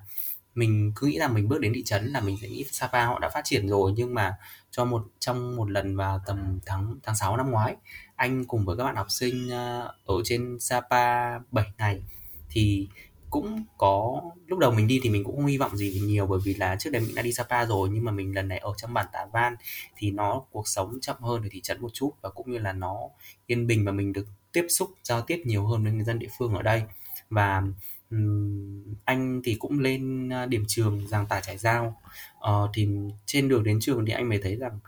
mình 0.55 0.91
cứ 0.95 1.07
nghĩ 1.07 1.17
là 1.17 1.27
mình 1.27 1.47
bước 1.47 1.59
đến 1.59 1.73
thị 1.73 1.83
trấn 1.83 2.05
là 2.05 2.19
mình 2.21 2.37
sẽ 2.41 2.49
nghĩ 2.49 2.65
Sapa 2.71 3.05
họ 3.05 3.19
đã 3.19 3.29
phát 3.29 3.41
triển 3.43 3.67
rồi, 3.67 3.93
nhưng 3.95 4.13
mà 4.13 4.33
cho 4.71 4.85
một 4.85 5.07
trong 5.19 5.55
một 5.55 5.71
lần 5.71 5.97
vào 5.97 6.21
tầm 6.25 6.59
tháng 6.65 6.95
tháng 7.03 7.15
6 7.15 7.37
năm 7.37 7.51
ngoái, 7.51 7.75
anh 8.15 8.45
cùng 8.45 8.65
với 8.65 8.77
các 8.77 8.83
bạn 8.83 8.95
học 8.95 9.07
sinh, 9.09 9.49
ờ, 9.49 9.93
ở 10.05 10.15
trên 10.23 10.57
Sapa 10.59 11.39
7 11.51 11.65
ngày 11.77 12.01
thì 12.49 12.87
cũng 13.29 13.63
có 13.77 14.21
lúc 14.47 14.59
đầu 14.59 14.71
mình 14.71 14.87
đi 14.87 14.99
thì 15.03 15.09
mình 15.09 15.23
cũng 15.23 15.35
không 15.35 15.45
hy 15.45 15.57
vọng 15.57 15.77
gì 15.77 16.01
nhiều, 16.03 16.27
bởi 16.27 16.39
vì 16.45 16.53
là 16.53 16.75
trước 16.79 16.89
đây 16.89 17.01
mình 17.01 17.15
đã 17.15 17.21
đi 17.21 17.33
Sapa 17.33 17.65
rồi, 17.65 17.89
nhưng 17.91 18.03
mà 18.05 18.11
mình 18.11 18.35
lần 18.35 18.47
này 18.47 18.57
ở 18.57 18.73
trong 18.77 18.93
bản 18.93 19.05
Tả 19.13 19.25
Van 19.33 19.55
thì 19.97 20.11
nó 20.11 20.41
cuộc 20.51 20.67
sống 20.67 20.97
chậm 21.01 21.15
hơn 21.21 21.41
ở 21.41 21.47
thị 21.51 21.61
trấn 21.61 21.81
một 21.81 21.89
chút 21.93 22.11
và 22.21 22.29
cũng 22.29 22.51
như 22.51 22.57
là 22.57 22.73
nó 22.73 22.97
yên 23.45 23.67
bình 23.67 23.85
và 23.85 23.91
mình 23.91 24.13
được 24.13 24.27
tiếp 24.53 24.65
xúc, 24.69 24.89
giao 25.03 25.21
tiếp 25.21 25.41
nhiều 25.45 25.65
hơn 25.67 25.83
với 25.83 25.91
người 25.93 26.03
dân 26.03 26.19
địa 26.19 26.27
phương 26.37 26.53
ở 26.53 26.61
đây. 26.61 26.83
Và, 27.29 27.63
ừm, 28.11 28.83
anh 29.05 29.41
thì 29.43 29.55
cũng 29.59 29.79
lên, 29.79 30.29
a, 30.29 30.45
điểm 30.45 30.63
trường 30.67 31.07
Giàng 31.07 31.25
Tả 31.29 31.41
Trải 31.41 31.57
Giao, 31.57 32.01
ờ, 32.39 32.69
thì 32.73 32.87
trên 33.25 33.47
đường 33.49 33.63
đến 33.63 33.79
trường 33.81 34.05
thì 34.05 34.13
anh 34.13 34.29
mới 34.29 34.39
thấy 34.43 34.55
rằng, 34.55 34.79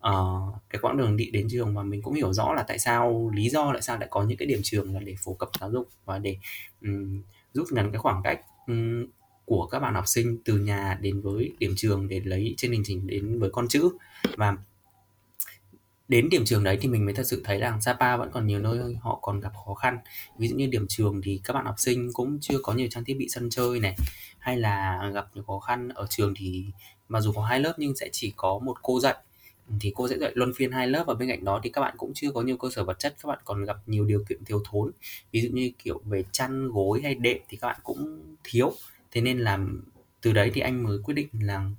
ờ, 0.00 0.40
cái 0.70 0.78
quãng 0.82 0.96
đường 0.96 1.16
đi 1.16 1.30
đến 1.30 1.46
trường 1.50 1.74
và 1.76 1.82
mình 1.82 2.02
cũng 2.02 2.14
hiểu 2.14 2.32
rõ 2.32 2.52
là 2.54 2.62
tại 2.62 2.78
sao 2.78 3.30
lý 3.34 3.48
do 3.50 3.70
tại 3.72 3.82
sao 3.82 3.98
lại 3.98 4.08
có 4.10 4.22
những 4.22 4.38
cái 4.38 4.46
điểm 4.48 4.60
trường 4.62 4.94
là 4.94 5.00
để 5.00 5.14
phổ 5.24 5.34
cập 5.34 5.50
giáo 5.60 5.70
dục 5.70 5.88
và 6.04 6.18
để, 6.18 6.36
ừm, 6.82 7.22
rút 7.54 7.72
ngắn 7.72 7.92
cái 7.92 7.98
khoảng 7.98 8.22
cách, 8.24 8.40
ừm, 8.66 9.06
của 9.44 9.66
các 9.66 9.78
bạn 9.80 9.94
học 9.94 10.08
sinh 10.08 10.38
từ 10.44 10.58
nhà 10.58 10.98
đến 11.02 11.20
với 11.20 11.52
điểm 11.58 11.72
trường 11.76 12.08
để 12.08 12.20
lấy 12.24 12.54
trên 12.56 12.72
hành 12.72 12.82
trình 12.84 13.06
đến 13.06 13.38
với 13.40 13.50
con 13.50 13.68
chữ. 13.68 13.88
Và 14.36 14.56
đến 16.08 16.28
điểm 16.30 16.44
trường 16.44 16.64
đấy 16.64 16.78
thì 16.80 16.88
mình 16.88 17.04
mới 17.04 17.14
thật 17.14 17.26
sự 17.26 17.42
thấy 17.44 17.58
rằng 17.58 17.80
Sapa 17.80 18.16
vẫn 18.16 18.30
còn 18.32 18.46
nhiều 18.46 18.58
nơi 18.58 18.96
họ 19.00 19.18
còn 19.22 19.40
gặp 19.40 19.52
khó 19.64 19.74
khăn. 19.74 19.98
Ví 20.38 20.48
dụ 20.48 20.56
như 20.56 20.66
điểm 20.66 20.86
trường 20.88 21.20
thì 21.22 21.40
các 21.44 21.52
bạn 21.52 21.64
học 21.64 21.74
sinh 21.78 22.12
cũng 22.12 22.38
chưa 22.40 22.58
có 22.62 22.72
nhiều 22.72 22.88
trang 22.90 23.04
thiết 23.04 23.14
bị 23.18 23.28
sân 23.28 23.50
chơi 23.50 23.80
này, 23.80 23.96
hay 24.38 24.56
là 24.56 25.10
gặp 25.14 25.28
nhiều 25.34 25.44
khó 25.44 25.58
khăn 25.58 25.88
ở 25.88 26.06
trường 26.10 26.34
thì 26.36 26.64
mặc 27.08 27.20
dù 27.20 27.32
có 27.32 27.42
hai 27.42 27.60
lớp 27.60 27.74
nhưng 27.78 27.96
sẽ 27.96 28.08
chỉ 28.12 28.32
có 28.36 28.58
một 28.58 28.76
cô 28.82 29.00
dạy, 29.00 29.16
thì 29.80 29.92
cô 29.94 30.08
sẽ 30.08 30.18
dạy 30.18 30.32
luân 30.34 30.52
phiên 30.56 30.72
hai 30.72 30.86
lớp 30.86 31.04
và 31.06 31.14
bên 31.14 31.28
cạnh 31.28 31.44
đó 31.44 31.60
thì 31.62 31.70
các 31.70 31.80
bạn 31.80 31.94
cũng 31.96 32.12
chưa 32.14 32.30
có 32.30 32.42
nhiều 32.42 32.56
cơ 32.56 32.68
sở 32.74 32.84
vật 32.84 32.98
chất, 32.98 33.14
các 33.22 33.26
bạn 33.26 33.38
còn 33.44 33.64
gặp 33.64 33.76
nhiều 33.86 34.04
điều 34.04 34.24
kiện 34.28 34.44
thiếu 34.44 34.62
thốn. 34.70 34.90
Ví 35.32 35.40
dụ 35.40 35.48
như, 35.52 35.70
kiểu, 35.78 36.00
về 36.04 36.24
chăn, 36.32 36.68
gối 36.68 37.00
hay 37.02 37.14
đệm 37.14 37.38
thì 37.48 37.56
các 37.56 37.66
bạn 37.66 37.80
cũng 37.82 38.22
thiếu. 38.44 38.72
Thế 39.10 39.20
nên 39.20 39.38
là 39.38 39.58
từ 40.20 40.32
đấy 40.32 40.50
thì 40.54 40.60
anh 40.60 40.82
mới 40.82 40.98
quyết 41.04 41.14
định 41.14 41.28
là 41.40 41.70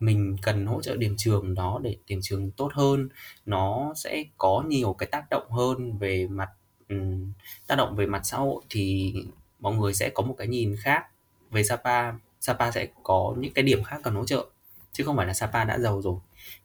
mình 0.00 0.36
cần 0.42 0.66
hỗ 0.66 0.82
trợ 0.82 0.96
điểm 0.96 1.14
trường 1.18 1.54
đó 1.54 1.80
để 1.82 1.96
điểm 2.06 2.18
trường 2.22 2.50
tốt 2.50 2.70
hơn, 2.74 3.08
nó 3.46 3.92
sẽ 3.96 4.24
có 4.38 4.64
nhiều 4.68 4.92
cái 4.92 5.06
tác 5.06 5.30
động 5.30 5.50
hơn 5.50 5.98
về 5.98 6.26
mặt, 6.26 6.48
um, 6.88 7.32
tác 7.66 7.74
động 7.76 7.96
về 7.96 8.06
mặt 8.06 8.20
xã 8.24 8.36
hội 8.36 8.62
thì 8.70 9.14
mọi 9.60 9.74
người 9.74 9.94
sẽ 9.94 10.10
có 10.14 10.22
một 10.22 10.34
cái 10.38 10.46
nhìn 10.46 10.76
khác 10.78 11.04
về 11.50 11.62
Sapa. 11.62 12.12
Sapa 12.40 12.70
sẽ 12.70 12.86
có 13.02 13.34
những 13.38 13.52
cái 13.52 13.62
điểm 13.62 13.82
khác 13.82 14.00
cần 14.04 14.14
hỗ 14.14 14.24
trợ, 14.24 14.46
chứ 14.92 15.04
không 15.04 15.16
phải 15.16 15.26
là 15.26 15.34
Sapa 15.34 15.64
đã 15.64 15.78
giàu 15.78 16.02
rồi. 16.02 16.16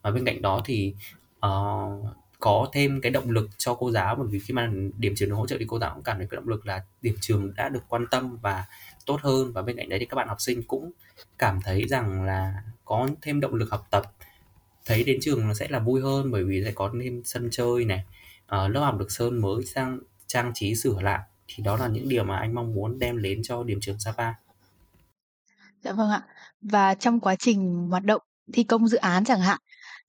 Và 0.02 0.12
bên 0.12 0.26
cạnh 0.26 0.42
đó 0.42 0.62
thì, 0.66 0.94
uh, 1.46 2.06
có 2.40 2.68
thêm 2.74 3.02
cái 3.02 3.12
động 3.12 3.30
lực 3.30 3.50
cho 3.58 3.74
cô 3.74 3.92
giáo, 3.92 4.16
bởi 4.16 4.28
vì 4.28 4.40
khi 4.40 4.54
mà 4.54 4.72
điểm 4.98 5.14
trường 5.16 5.30
được 5.30 5.36
hỗ 5.36 5.48
trợ 5.48 5.56
thì 5.60 5.66
cô 5.68 5.80
giáo 5.80 5.94
cũng 5.94 6.04
cảm 6.04 6.18
thấy 6.18 6.28
cái 6.30 6.36
động 6.36 6.48
lực 6.48 6.66
là 6.66 6.84
điểm 7.02 7.16
trường 7.22 7.54
đã 7.56 7.70
được 7.70 7.84
quan 7.88 8.08
tâm 8.12 8.38
và 8.42 8.66
tốt 9.06 9.20
hơn. 9.22 9.54
Và 9.54 9.62
bên 9.62 9.78
cạnh 9.78 9.90
đấy 9.90 10.00
thì 10.00 10.06
các 10.06 10.16
bạn 10.16 10.28
học 10.28 10.42
sinh 10.42 10.64
cũng 10.64 10.92
cảm 11.38 11.60
thấy 11.64 11.88
rằng 11.88 12.24
là 12.24 12.54
có 12.92 13.08
thêm 13.22 13.40
động 13.40 13.54
lực 13.54 13.72
học 13.72 13.88
tập, 13.90 14.04
thấy 14.86 15.04
đến 15.04 15.18
trường 15.22 15.48
nó 15.48 15.54
sẽ 15.54 15.68
là 15.70 15.80
vui 15.80 16.02
hơn 16.02 16.32
bởi 16.32 16.44
vì 16.44 16.64
sẽ 16.66 16.72
có 16.72 16.92
thêm 17.04 17.22
sân 17.26 17.50
chơi 17.52 17.86
này, 17.86 18.04
à, 18.48 18.68
lớp 18.68 18.80
học 18.80 18.98
được 19.00 19.12
sơn 19.12 19.42
mới 19.42 19.66
sang 19.66 20.00
trang 20.28 20.52
trí 20.54 20.76
sửa 20.76 21.02
lại. 21.02 21.20
Thì 21.48 21.64
đó 21.64 21.78
là 21.78 21.88
những 21.88 22.10
điều 22.10 22.24
mà 22.24 22.38
anh 22.38 22.56
mong 22.56 22.76
muốn 22.76 23.00
đem 23.00 23.22
đến 23.22 23.44
cho 23.44 23.64
điểm 23.64 23.80
trường 23.82 24.00
Sapa. 24.00 24.34
Dạ 25.84 25.92
vâng 25.92 26.10
ạ. 26.10 26.22
Và 26.62 26.94
trong 26.94 27.20
quá 27.20 27.36
trình 27.40 27.88
hoạt 27.90 28.04
động 28.04 28.22
thi 28.54 28.64
công 28.64 28.88
dự 28.88 28.98
án 28.98 29.26
chẳng 29.26 29.42
hạn, 29.42 29.60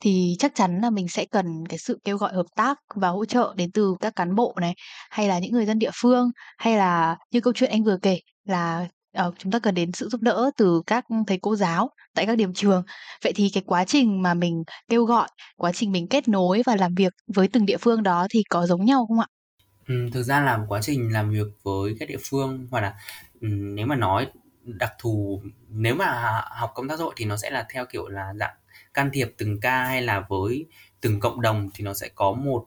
thì 0.01 0.37
chắc 0.39 0.53
chắn 0.55 0.81
là 0.81 0.91
mình 0.91 1.09
sẽ 1.09 1.25
cần 1.25 1.67
cái 1.69 1.79
sự 1.79 1.99
kêu 2.05 2.17
gọi 2.17 2.35
hợp 2.35 2.47
tác 2.57 2.79
và 2.95 3.09
hỗ 3.09 3.25
trợ 3.25 3.55
đến 3.57 3.71
từ 3.73 3.95
các 4.01 4.17
cán 4.17 4.35
bộ 4.35 4.55
này, 4.61 4.75
hay 5.11 5.29
là 5.29 5.39
những 5.39 5.53
người 5.53 5.67
dân 5.67 5.79
địa 5.79 5.91
phương, 5.95 6.31
hay 6.59 6.77
là 6.77 7.17
như 7.31 7.41
câu 7.41 7.53
chuyện 7.53 7.71
anh 7.71 7.85
vừa 7.85 7.99
kể 8.03 8.21
là, 8.45 8.89
ờ, 9.13 9.33
chúng 9.39 9.53
ta 9.53 9.59
cần 9.59 9.75
đến 9.75 9.93
sự 9.93 10.09
giúp 10.09 10.21
đỡ 10.21 10.51
từ 10.57 10.83
các 10.87 11.05
thầy 11.27 11.39
cô 11.43 11.57
giáo 11.57 11.91
tại 12.15 12.27
các 12.27 12.37
điểm 12.37 12.55
trường. 12.55 12.83
Vậy 13.25 13.33
thì 13.37 13.51
cái 13.55 13.63
quá 13.67 13.85
trình 13.85 14.23
mà 14.23 14.35
mình 14.35 14.63
kêu 14.89 15.05
gọi, 15.05 15.29
quá 15.57 15.73
trình 15.73 15.93
mình 15.93 16.07
kết 16.09 16.29
nối 16.29 16.63
và 16.67 16.77
làm 16.77 16.95
việc 16.95 17.13
với 17.35 17.49
từng 17.49 17.67
địa 17.67 17.77
phương 17.77 18.03
đó 18.03 18.27
thì 18.31 18.43
có 18.51 18.67
giống 18.67 18.85
nhau 18.85 19.07
không 19.09 19.21
ạ? 19.21 19.27
Ừ, 19.89 19.95
thực 20.13 20.23
ra 20.23 20.41
là 20.41 20.65
quá 20.69 20.81
trình 20.83 21.13
làm 21.13 21.31
việc 21.31 21.47
với 21.63 21.97
các 22.01 22.09
địa 22.09 22.17
phương 22.31 22.67
hoặc 22.71 22.81
là, 22.81 22.95
nếu 23.41 23.87
mà 23.87 23.97
nói 23.97 24.27
đặc 24.65 24.93
thù 24.99 25.43
nếu 25.69 25.95
mà 25.95 26.41
học 26.51 26.71
công 26.75 26.89
tác 26.89 26.99
xã 26.99 27.05
hội 27.05 27.15
thì 27.17 27.25
nó 27.25 27.37
sẽ 27.37 27.51
là 27.51 27.67
theo 27.71 27.87
kiểu 27.87 28.09
là 28.09 28.35
dạng 28.41 28.55
can 28.95 29.11
thiệp 29.13 29.35
từng 29.39 29.61
ca 29.61 29.85
hay 29.85 30.03
là 30.03 30.25
với 30.29 30.67
từng 31.01 31.21
cộng 31.21 31.41
đồng 31.41 31.71
thì 31.75 31.85
nó 31.85 31.95
sẽ 31.95 32.09
có 32.15 32.33
một 32.33 32.67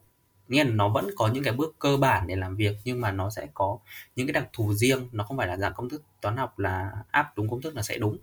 nghĩa 0.49 0.63
là 0.63 0.69
nó 0.69 0.89
vẫn 0.89 1.09
có 1.15 1.27
những 1.27 1.43
cái 1.43 1.53
bước 1.53 1.75
cơ 1.79 1.97
bản 1.97 2.27
để 2.27 2.35
làm 2.35 2.55
việc 2.55 2.75
nhưng 2.83 3.01
mà 3.01 3.11
nó 3.11 3.29
sẽ 3.29 3.47
có 3.53 3.77
những 4.15 4.27
cái 4.27 4.33
đặc 4.33 4.49
thù 4.53 4.73
riêng, 4.73 5.09
nó 5.11 5.23
không 5.23 5.37
phải 5.37 5.47
là 5.47 5.57
dạng 5.57 5.73
công 5.75 5.89
thức 5.89 6.03
toán 6.21 6.37
học 6.37 6.59
là 6.59 6.91
áp 7.11 7.37
đúng 7.37 7.49
công 7.49 7.61
thức 7.61 7.75
là 7.75 7.81
sẽ 7.81 7.97
đúng. 7.97 8.17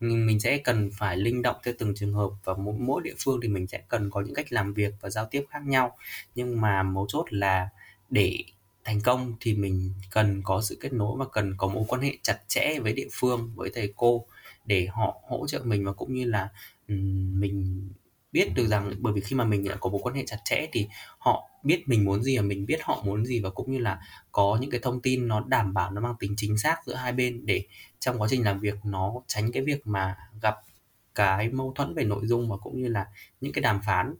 mình 0.00 0.40
sẽ 0.40 0.58
cần 0.58 0.90
phải 0.98 1.16
linh 1.16 1.42
động 1.42 1.56
theo 1.64 1.74
từng 1.78 1.94
trường 1.94 2.14
hợp 2.14 2.30
và 2.44 2.54
mỗi 2.54 2.74
mỗi 2.78 3.02
địa 3.04 3.14
phương 3.18 3.40
thì 3.42 3.48
mình 3.48 3.66
sẽ 3.66 3.82
cần 3.88 4.10
có 4.10 4.20
những 4.20 4.34
cách 4.34 4.52
làm 4.52 4.74
việc 4.74 4.94
và 5.00 5.10
giao 5.10 5.26
tiếp 5.30 5.44
khác 5.50 5.66
nhau. 5.66 5.96
Nhưng 6.34 6.60
mà 6.60 6.82
mấu 6.82 7.06
chốt 7.08 7.26
là 7.30 7.68
để 8.10 8.38
thành 8.84 9.00
công 9.00 9.34
thì 9.40 9.54
mình 9.54 9.92
cần 10.10 10.42
có 10.44 10.62
sự 10.62 10.76
kết 10.80 10.92
nối 10.92 11.16
và 11.18 11.24
cần 11.32 11.54
có 11.56 11.68
mối 11.68 11.84
quan 11.88 12.00
hệ 12.02 12.16
chặt 12.22 12.38
chẽ 12.48 12.78
với 12.82 12.92
địa 12.92 13.08
phương, 13.12 13.52
với 13.54 13.70
thầy 13.74 13.92
cô 13.96 14.26
để 14.66 14.86
họ 14.86 15.20
hỗ 15.28 15.46
trợ 15.46 15.60
mình 15.64 15.84
và 15.84 15.92
cũng 15.92 16.14
như 16.14 16.24
là, 16.24 16.48
mình 16.88 17.88
biết 18.34 18.54
được 18.54 18.66
rằng 18.66 18.92
bởi 19.00 19.12
vì 19.12 19.20
khi 19.20 19.36
mà 19.36 19.44
mình 19.44 19.68
đã 19.68 19.76
có 19.80 19.90
mối 19.90 20.00
quan 20.02 20.14
hệ 20.14 20.22
chặt 20.26 20.36
chẽ 20.44 20.66
thì 20.72 20.88
họ 21.18 21.50
biết 21.62 21.82
mình 21.86 22.04
muốn 22.04 22.22
gì 22.22 22.36
và 22.36 22.42
mình 22.42 22.66
biết 22.66 22.78
họ 22.82 23.02
muốn 23.04 23.26
gì 23.26 23.40
và 23.40 23.50
cũng 23.50 23.72
như 23.72 23.78
là 23.78 24.00
có 24.32 24.58
những 24.60 24.70
cái 24.70 24.80
thông 24.80 25.00
tin 25.00 25.28
nó 25.28 25.44
đảm 25.46 25.74
bảo, 25.74 25.90
nó 25.90 26.00
mang 26.00 26.14
tính 26.18 26.34
chính 26.36 26.58
xác 26.58 26.76
giữa 26.86 26.94
hai 26.94 27.12
bên 27.12 27.46
để 27.46 27.62
trong 27.98 28.18
quá 28.18 28.28
trình 28.30 28.44
làm 28.44 28.60
việc 28.60 28.74
nó 28.84 29.12
tránh 29.26 29.52
cái 29.52 29.62
việc 29.62 29.86
mà 29.86 30.16
gặp 30.42 30.54
cái 31.14 31.48
mâu 31.48 31.72
thuẫn 31.74 31.94
về 31.94 32.04
nội 32.04 32.26
dung 32.26 32.50
và 32.50 32.56
cũng 32.56 32.82
như 32.82 32.88
là 32.88 33.06
những 33.40 33.52
cái 33.52 33.62
đàm 33.62 33.80
phán. 33.86 34.14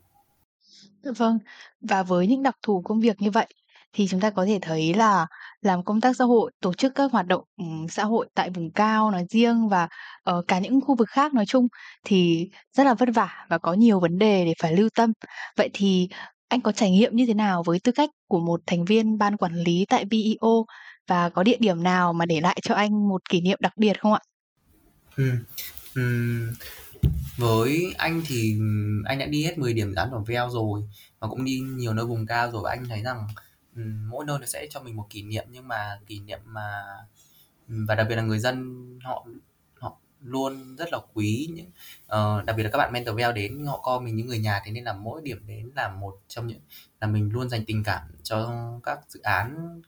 Vâng. 1.16 1.38
Và 1.80 2.02
với 2.02 2.26
những 2.26 2.42
đặc 2.42 2.56
thù 2.62 2.82
công 2.82 3.00
việc 3.00 3.22
như 3.22 3.30
vậy 3.30 3.46
thì 3.94 4.06
chúng 4.08 4.20
ta 4.20 4.30
có 4.30 4.46
thể 4.46 4.58
thấy 4.62 4.94
là 4.94 5.26
làm 5.62 5.84
công 5.84 6.00
tác 6.00 6.16
xã 6.16 6.24
hội, 6.24 6.52
tổ 6.60 6.74
chức 6.74 6.92
các 6.94 7.12
hoạt 7.12 7.26
động, 7.26 7.44
ừm, 7.56 7.86
xã 7.88 8.04
hội 8.04 8.28
tại 8.34 8.50
vùng 8.50 8.70
cao 8.70 9.10
nói 9.10 9.24
riêng 9.30 9.68
và, 9.68 9.88
ở 10.22 10.42
cả 10.48 10.58
những 10.58 10.80
khu 10.80 10.96
vực 10.96 11.08
khác 11.10 11.34
nói 11.34 11.46
chung 11.46 11.68
thì 12.04 12.48
rất 12.76 12.84
là 12.84 12.94
vất 12.94 13.08
vả 13.14 13.46
và 13.48 13.58
có 13.58 13.72
nhiều 13.72 14.00
vấn 14.00 14.18
đề 14.18 14.44
để 14.44 14.54
phải 14.62 14.76
lưu 14.76 14.88
tâm. 14.94 15.12
Vậy 15.56 15.70
thì 15.72 16.08
anh 16.48 16.60
có 16.60 16.72
trải 16.72 16.90
nghiệm 16.90 17.16
như 17.16 17.26
thế 17.26 17.34
nào 17.34 17.62
với 17.62 17.78
tư 17.84 17.92
cách 17.92 18.10
của 18.28 18.40
một 18.40 18.60
thành 18.66 18.84
viên 18.84 19.18
ban 19.18 19.36
quản 19.36 19.54
lý 19.54 19.84
tại 19.88 20.04
BEO 20.04 20.64
và 21.08 21.28
có 21.28 21.42
địa 21.42 21.56
điểm 21.60 21.82
nào 21.82 22.12
mà 22.12 22.26
để 22.26 22.40
lại 22.40 22.58
cho 22.62 22.74
anh 22.74 23.08
một 23.08 23.28
kỷ 23.30 23.40
niệm 23.40 23.58
đặc 23.60 23.72
biệt 23.76 24.00
không 24.00 24.12
ạ? 24.12 24.20
Ừm, 25.16 25.44
ừm, 25.94 26.52
với 27.36 27.94
anh 27.98 28.22
thì, 28.26 28.56
anh 29.04 29.18
đã 29.18 29.26
đi 29.26 29.44
hết 29.44 29.58
10 29.58 29.72
điểm 29.72 29.88
dự 29.90 29.94
án 29.96 30.10
Vòng 30.10 30.24
Veo 30.24 30.50
rồi 30.50 30.82
và 31.18 31.28
cũng 31.28 31.44
đi 31.44 31.60
nhiều 31.60 31.94
nơi 31.94 32.04
vùng 32.06 32.26
cao 32.26 32.50
rồi 32.50 32.62
và 32.64 32.70
anh 32.70 32.84
thấy 32.88 33.02
rằng, 33.02 33.26
ừm, 33.76 34.10
mỗi 34.10 34.24
nơi 34.24 34.38
nó 34.38 34.46
sẽ 34.46 34.66
cho 34.70 34.80
mình 34.80 34.96
một 34.96 35.06
kỷ 35.10 35.22
niệm 35.22 35.44
nhưng 35.50 35.68
mà 35.68 36.00
kỷ 36.06 36.20
niệm 36.20 36.40
mà 36.44 36.82
và 37.68 37.94
đặc 37.94 38.06
biệt 38.08 38.16
là 38.16 38.22
người 38.22 38.38
dân 38.38 38.84
họ 39.04 39.26
họ 39.74 39.96
luôn 40.20 40.76
rất 40.76 40.88
là 40.92 40.98
quý 41.14 41.48
những 41.54 41.70
ờ, 42.06 42.42
đặc 42.46 42.56
biệt 42.56 42.62
là 42.62 42.70
các 42.70 42.78
bạn 42.78 42.92
mentor 42.92 43.16
Veo 43.16 43.32
đến 43.32 43.66
họ 43.66 43.80
coi 43.82 44.00
mình 44.00 44.16
như 44.16 44.24
người 44.24 44.38
nhà 44.38 44.62
thế 44.64 44.72
nên 44.72 44.84
là 44.84 44.92
mỗi 44.92 45.20
điểm 45.24 45.46
đến 45.46 45.72
là 45.76 45.88
một 45.88 46.20
trong 46.28 46.46
những 46.46 46.60
là 47.00 47.06
mình 47.06 47.30
luôn 47.32 47.48
dành 47.48 47.64
tình 47.66 47.82
cảm 47.84 48.02
cho 48.22 48.52
các 48.84 48.98
dự 49.08 49.20
án 49.22 49.80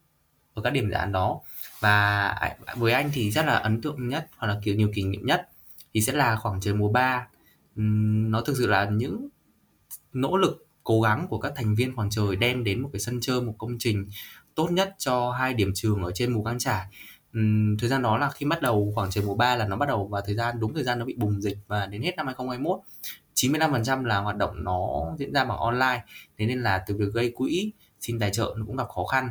ở 0.56 0.62
các 0.62 0.70
điểm 0.70 0.88
dự 0.88 0.94
án 0.94 1.12
đó. 1.12 1.40
Và 1.80 2.22
à, 2.28 2.56
với 2.76 2.92
anh 2.92 3.10
thì 3.12 3.30
rất 3.30 3.46
là 3.46 3.54
ấn 3.54 3.80
tượng 3.82 4.08
nhất 4.08 4.28
hoặc 4.36 4.46
là, 4.48 4.60
kiểu, 4.62 4.74
nhiều 4.74 4.90
kỷ 4.94 5.04
niệm 5.04 5.26
nhất 5.26 5.48
thì 5.94 6.00
sẽ 6.00 6.12
là 6.12 6.36
khoảng 6.36 6.60
trời 6.60 6.74
mùa 6.74 6.88
3. 6.88 7.28
Ừm, 7.76 8.30
nó 8.30 8.40
thực 8.40 8.56
sự 8.56 8.66
là 8.66 8.84
những 8.84 9.28
nỗ 10.12 10.36
lực, 10.36 10.65
cố 10.86 11.00
gắng 11.00 11.26
của 11.30 11.38
các 11.38 11.52
thành 11.56 11.74
viên 11.74 11.96
khoảng 11.96 12.10
trời 12.10 12.36
đem 12.36 12.64
đến 12.64 12.82
một 12.82 12.88
cái 12.92 13.00
sân 13.00 13.18
chơi, 13.20 13.40
một 13.40 13.54
công 13.58 13.78
trình 13.78 14.08
tốt 14.54 14.68
nhất 14.72 14.94
cho 14.98 15.30
hai 15.30 15.54
điểm 15.54 15.70
trường 15.74 16.02
ở 16.02 16.10
trên 16.14 16.32
Mù 16.32 16.44
Căng 16.44 16.58
trải. 16.58 16.86
Thời 17.78 17.88
gian 17.88 18.02
đó 18.02 18.18
là 18.18 18.30
khi 18.30 18.46
bắt 18.46 18.62
đầu 18.62 18.92
khoảng 18.94 19.10
trời 19.10 19.24
mùa 19.24 19.34
3 19.34 19.56
là 19.56 19.68
nó 19.68 19.76
bắt 19.76 19.86
đầu 19.88 20.06
vào 20.06 20.22
thời 20.26 20.34
gian 20.34 20.60
đúng 20.60 20.74
thời 20.74 20.84
gian 20.84 20.98
nó 20.98 21.04
bị 21.04 21.14
bùng 21.18 21.40
dịch 21.40 21.58
và 21.66 21.86
đến 21.86 22.02
hết 22.02 22.16
năm 22.16 22.26
2021, 22.26 22.80
95% 23.34 24.04
là 24.04 24.18
hoạt 24.18 24.36
động 24.36 24.64
nó 24.64 25.06
diễn 25.18 25.32
ra 25.32 25.44
bằng 25.44 25.58
online. 25.58 26.04
Thế 26.38 26.46
nên 26.46 26.62
là 26.62 26.84
từ 26.86 26.96
việc 26.96 27.12
gây 27.14 27.32
quỹ, 27.34 27.72
xin 28.00 28.18
tài 28.18 28.30
trợ 28.30 28.54
nó 28.56 28.64
cũng 28.66 28.76
gặp 28.76 28.88
khó 28.88 29.04
khăn. 29.04 29.28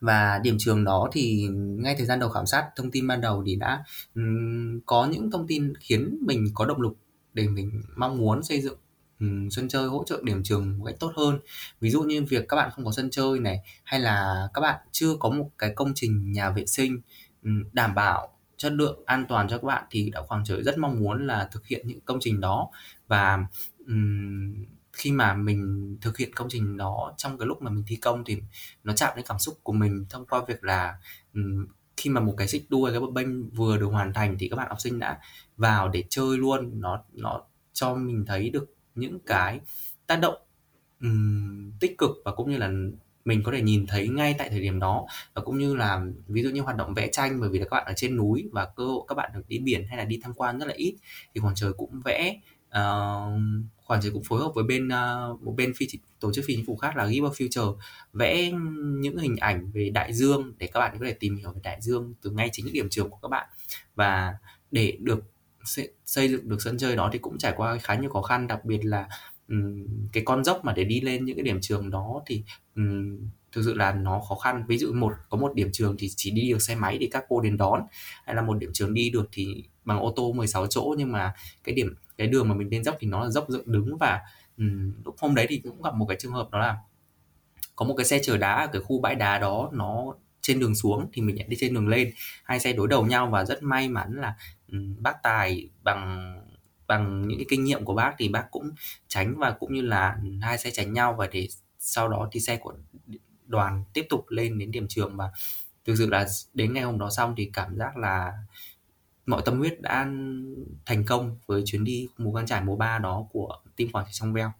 Và 0.00 0.40
điểm 0.42 0.56
trường 0.58 0.84
đó 0.84 1.08
thì 1.12 1.48
ngay 1.52 1.94
thời 1.98 2.06
gian 2.06 2.20
đầu 2.20 2.28
khảo 2.28 2.46
sát 2.46 2.68
thông 2.76 2.90
tin 2.90 3.06
ban 3.06 3.20
đầu 3.20 3.42
thì 3.46 3.56
đã, 3.56 3.84
um, 4.14 4.80
có 4.86 5.06
những 5.06 5.30
thông 5.30 5.46
tin 5.46 5.72
khiến 5.80 6.18
mình 6.26 6.46
có 6.54 6.64
động 6.64 6.80
lực 6.80 6.92
để 7.34 7.48
mình 7.48 7.82
mong 7.96 8.18
muốn 8.18 8.42
xây 8.42 8.60
dựng, 8.60 8.78
Ừ, 9.22 9.28
sân 9.50 9.68
chơi 9.68 9.88
hỗ 9.88 10.04
trợ 10.06 10.20
điểm 10.22 10.42
trường 10.42 10.78
một 10.78 10.84
cách 10.84 10.96
tốt 11.00 11.12
hơn. 11.16 11.38
Ví 11.80 11.90
dụ 11.90 12.02
như 12.02 12.24
việc 12.28 12.48
các 12.48 12.56
bạn 12.56 12.70
không 12.74 12.84
có 12.84 12.92
sân 12.92 13.10
chơi 13.10 13.38
này, 13.38 13.60
hay 13.84 14.00
là 14.00 14.48
các 14.54 14.60
bạn 14.60 14.80
chưa 14.92 15.16
có 15.20 15.30
một 15.30 15.50
cái 15.58 15.72
công 15.76 15.92
trình 15.94 16.32
nhà 16.32 16.50
vệ 16.50 16.66
sinh, 16.66 17.00
ừ, 17.42 17.50
đảm 17.72 17.94
bảo 17.94 18.28
chất 18.56 18.72
lượng 18.72 19.02
an 19.06 19.24
toàn 19.28 19.48
cho 19.48 19.58
các 19.58 19.64
bạn 19.64 19.84
thì 19.90 20.10
Đạo 20.10 20.24
Khoảng 20.28 20.44
Trời 20.44 20.62
rất 20.62 20.78
mong 20.78 21.00
muốn 21.00 21.26
là 21.26 21.48
thực 21.52 21.66
hiện 21.66 21.88
những 21.88 22.00
công 22.00 22.18
trình 22.20 22.40
đó. 22.40 22.70
Và, 23.08 23.46
um, 23.86 24.54
khi 24.92 25.12
mà 25.12 25.34
mình 25.34 25.96
thực 26.00 26.18
hiện 26.18 26.34
công 26.34 26.48
trình 26.50 26.76
đó 26.76 27.14
trong 27.16 27.38
cái 27.38 27.46
lúc 27.46 27.62
mà 27.62 27.70
mình 27.70 27.84
thi 27.86 27.96
công 27.96 28.24
thì 28.24 28.36
nó 28.84 28.92
chạm 28.92 29.12
đến 29.16 29.24
cảm 29.28 29.38
xúc 29.38 29.58
của 29.62 29.72
mình 29.72 30.06
thông 30.10 30.26
qua 30.26 30.42
việc 30.48 30.64
là, 30.64 30.98
um, 31.34 31.66
khi 31.96 32.10
mà 32.10 32.20
một 32.20 32.34
cái 32.36 32.48
xích 32.48 32.66
đu 32.70 32.86
cái 32.90 33.00
bập 33.00 33.10
bênh 33.10 33.50
vừa 33.50 33.76
được 33.76 33.86
hoàn 33.86 34.12
thành 34.12 34.36
thì 34.38 34.48
các 34.48 34.56
bạn 34.56 34.68
học 34.68 34.80
sinh 34.80 34.98
đã 34.98 35.18
vào 35.56 35.88
để 35.88 36.04
chơi 36.08 36.38
luôn. 36.38 36.80
Nó 36.80 37.04
nó 37.12 37.42
cho 37.72 37.94
mình 37.94 38.24
thấy 38.26 38.50
được 38.50 38.74
những 38.94 39.18
cái 39.26 39.60
tác 40.06 40.16
động, 40.16 40.34
um, 41.00 41.72
tích 41.80 41.98
cực 41.98 42.10
và 42.24 42.32
cũng 42.32 42.50
như 42.50 42.56
là 42.56 42.70
mình 43.24 43.42
có 43.44 43.52
thể 43.52 43.62
nhìn 43.62 43.86
thấy 43.86 44.08
ngay 44.08 44.34
tại 44.38 44.50
thời 44.50 44.60
điểm 44.60 44.78
đó. 44.78 45.06
Và 45.34 45.42
cũng 45.42 45.58
như 45.58 45.74
là 45.74 46.00
ví 46.26 46.42
dụ 46.42 46.50
như 46.50 46.60
hoạt 46.60 46.76
động 46.76 46.94
vẽ 46.94 47.08
tranh 47.12 47.40
bởi 47.40 47.48
vì 47.48 47.58
là 47.58 47.64
các 47.64 47.76
bạn 47.76 47.86
ở 47.86 47.92
trên 47.96 48.16
núi 48.16 48.48
và 48.52 48.64
cơ 48.76 48.84
hội 48.84 49.04
các 49.08 49.14
bạn 49.14 49.30
được 49.34 49.42
đi 49.48 49.58
biển 49.58 49.86
hay 49.88 49.98
là 49.98 50.04
đi 50.04 50.20
tham 50.22 50.34
quan 50.34 50.58
rất 50.58 50.66
là 50.66 50.74
ít 50.74 50.94
thì 51.34 51.40
Khoảng 51.40 51.54
Trời 51.54 51.72
cũng 51.72 52.00
vẽ, 52.04 52.40
ờ, 52.68 53.16
uh, 53.34 53.40
Khoảng 53.84 54.00
Trời 54.02 54.12
cũng 54.12 54.22
phối 54.24 54.40
hợp 54.40 54.52
với 54.54 54.64
bên, 54.64 54.88
uh, 54.88 55.42
một 55.42 55.54
bên 55.56 55.72
phi 55.76 55.86
tổ 56.20 56.32
chức 56.32 56.44
phi 56.48 56.56
chính 56.56 56.66
phủ 56.66 56.76
khác 56.76 56.96
là 56.96 57.06
Give 57.06 57.28
a 57.28 57.30
Future 57.30 57.76
vẽ 58.12 58.50
những 59.00 59.18
hình 59.18 59.36
ảnh 59.36 59.70
về 59.72 59.90
đại 59.90 60.12
dương 60.12 60.52
để 60.58 60.66
các 60.66 60.80
bạn 60.80 60.96
có 61.00 61.06
thể 61.06 61.12
tìm 61.12 61.36
hiểu 61.36 61.52
về 61.52 61.60
đại 61.64 61.78
dương 61.80 62.14
từ 62.22 62.30
ngay 62.30 62.48
chính 62.52 62.66
những 62.66 62.74
điểm 62.74 62.88
trường 62.90 63.10
của 63.10 63.18
các 63.22 63.28
bạn. 63.28 63.48
Và 63.94 64.34
để 64.70 64.96
được 65.00 65.31
xây 66.04 66.28
dựng 66.28 66.48
được 66.48 66.62
sân 66.62 66.78
chơi 66.78 66.96
đó 66.96 67.10
thì 67.12 67.18
cũng 67.18 67.38
trải 67.38 67.52
qua 67.56 67.78
khá 67.82 67.94
nhiều 67.94 68.10
khó 68.10 68.22
khăn, 68.22 68.46
đặc 68.46 68.64
biệt 68.64 68.80
là, 68.84 69.08
um, 69.48 69.86
cái 70.12 70.22
con 70.26 70.44
dốc 70.44 70.64
mà 70.64 70.72
để 70.72 70.84
đi 70.84 71.00
lên 71.00 71.24
những 71.24 71.36
cái 71.36 71.42
điểm 71.44 71.58
trường 71.60 71.90
đó 71.90 72.22
thì, 72.26 72.42
um, 72.76 73.18
thực 73.52 73.62
sự 73.64 73.74
là 73.74 73.92
nó 73.92 74.20
khó 74.28 74.34
khăn. 74.34 74.64
Ví 74.68 74.78
dụ 74.78 74.92
một 74.92 75.12
có 75.30 75.36
một 75.38 75.54
điểm 75.54 75.68
trường 75.72 75.96
thì 75.98 76.08
chỉ 76.16 76.30
đi 76.30 76.50
được 76.52 76.62
xe 76.62 76.74
máy 76.74 76.96
thì 77.00 77.06
các 77.06 77.24
cô 77.28 77.40
đến 77.40 77.56
đón, 77.56 77.82
hay 78.24 78.36
là 78.36 78.42
một 78.42 78.58
điểm 78.58 78.70
trường 78.74 78.94
đi 78.94 79.10
được 79.10 79.28
thì 79.32 79.64
bằng 79.84 80.00
ô 80.00 80.12
tô 80.16 80.32
16 80.32 80.66
chỗ. 80.66 80.94
Nhưng 80.98 81.12
mà 81.12 81.34
cái 81.64 81.74
điểm 81.74 81.94
cái 82.18 82.26
đường 82.26 82.48
mà 82.48 82.54
mình 82.54 82.68
lên 82.70 82.84
dốc 82.84 82.96
thì 83.00 83.06
nó 83.06 83.24
là 83.24 83.30
dốc 83.30 83.46
dựng 83.48 83.72
đứng 83.72 83.96
và, 83.98 84.20
um, 84.58 84.92
lúc 85.04 85.14
hôm 85.18 85.34
đấy 85.34 85.46
thì 85.48 85.58
cũng 85.64 85.82
gặp 85.82 85.94
một 85.94 86.06
cái 86.06 86.16
trường 86.20 86.32
hợp 86.32 86.48
đó 86.52 86.58
là 86.58 86.76
có 87.76 87.84
một 87.86 87.94
cái 87.96 88.04
xe 88.06 88.18
chở 88.22 88.36
đá 88.36 88.52
ở 88.54 88.66
cái 88.72 88.82
khu 88.82 89.00
bãi 89.00 89.14
đá 89.14 89.38
đó 89.38 89.70
nó 89.72 90.14
trên 90.40 90.60
đường 90.60 90.74
xuống 90.74 91.10
thì 91.12 91.22
mình 91.22 91.36
lại 91.36 91.46
đi 91.48 91.56
trên 91.60 91.74
đường 91.74 91.88
lên, 91.88 92.10
hai 92.44 92.60
xe 92.60 92.72
đối 92.72 92.88
đầu 92.88 93.06
nhau 93.06 93.28
và 93.32 93.44
rất 93.44 93.62
may 93.62 93.88
mắn 93.88 94.12
là, 94.20 94.34
bác 94.98 95.22
Tài 95.22 95.68
bằng 95.82 96.32
bằng 96.86 97.28
những 97.28 97.38
cái 97.38 97.46
kinh 97.48 97.64
nghiệm 97.64 97.84
của 97.84 97.94
bác 97.94 98.14
thì 98.18 98.28
bác 98.28 98.50
cũng 98.50 98.70
tránh 99.08 99.34
và 99.38 99.50
cũng 99.50 99.74
như 99.74 99.80
là, 99.80 100.16
hai 100.42 100.58
xe 100.58 100.70
tránh 100.70 100.92
nhau 100.92 101.14
và 101.18 101.26
để 101.32 101.48
sau 101.78 102.08
đó 102.08 102.28
thì 102.32 102.40
xe 102.40 102.56
của 102.56 102.74
đoàn 103.46 103.84
tiếp 103.92 104.06
tục 104.08 104.24
lên 104.28 104.58
đến 104.58 104.70
điểm 104.70 104.86
trường. 104.88 105.16
Và 105.16 105.30
thực 105.84 105.94
sự 105.98 106.06
là 106.06 106.26
đến 106.54 106.72
ngày 106.74 106.82
hôm 106.82 106.98
đó 106.98 107.10
xong 107.10 107.34
thì 107.36 107.50
cảm 107.52 107.76
giác 107.76 107.96
là 107.96 108.32
mọi 109.26 109.42
tâm 109.44 109.58
huyết 109.58 109.80
đã 109.80 110.06
thành 110.86 111.04
công 111.06 111.38
với 111.46 111.62
chuyến 111.66 111.84
đi 111.84 112.08
mùa 112.18 112.34
Căng 112.34 112.46
trải 112.46 112.62
mùa 112.62 112.76
3 112.76 112.98
đó 112.98 113.26
của 113.32 113.58
team 113.76 113.90
quản 113.92 114.06
trị 114.06 114.10
Trong 114.12 114.32
Veo. 114.32 114.52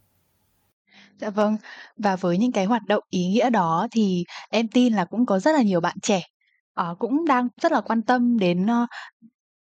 Dạ 1.19 1.31
vâng. 1.31 1.57
Và 1.97 2.17
với 2.17 2.39
những 2.39 2.53
cái 2.53 2.65
hoạt 2.65 2.83
động 2.87 3.05
ý 3.11 3.27
nghĩa 3.27 3.51
đó 3.51 3.89
thì 3.91 4.25
em 4.51 4.69
tin 4.69 4.93
là 4.93 5.05
cũng 5.05 5.27
có 5.27 5.39
rất 5.39 5.53
là 5.53 5.63
nhiều 5.63 5.81
bạn 5.81 5.97
trẻ, 6.03 6.23
uh, 6.81 6.99
cũng 6.99 7.25
đang 7.27 7.49
rất 7.63 7.73
là 7.73 7.81
quan 7.81 8.03
tâm 8.03 8.39
đến, 8.39 8.67
uh, 8.67 8.89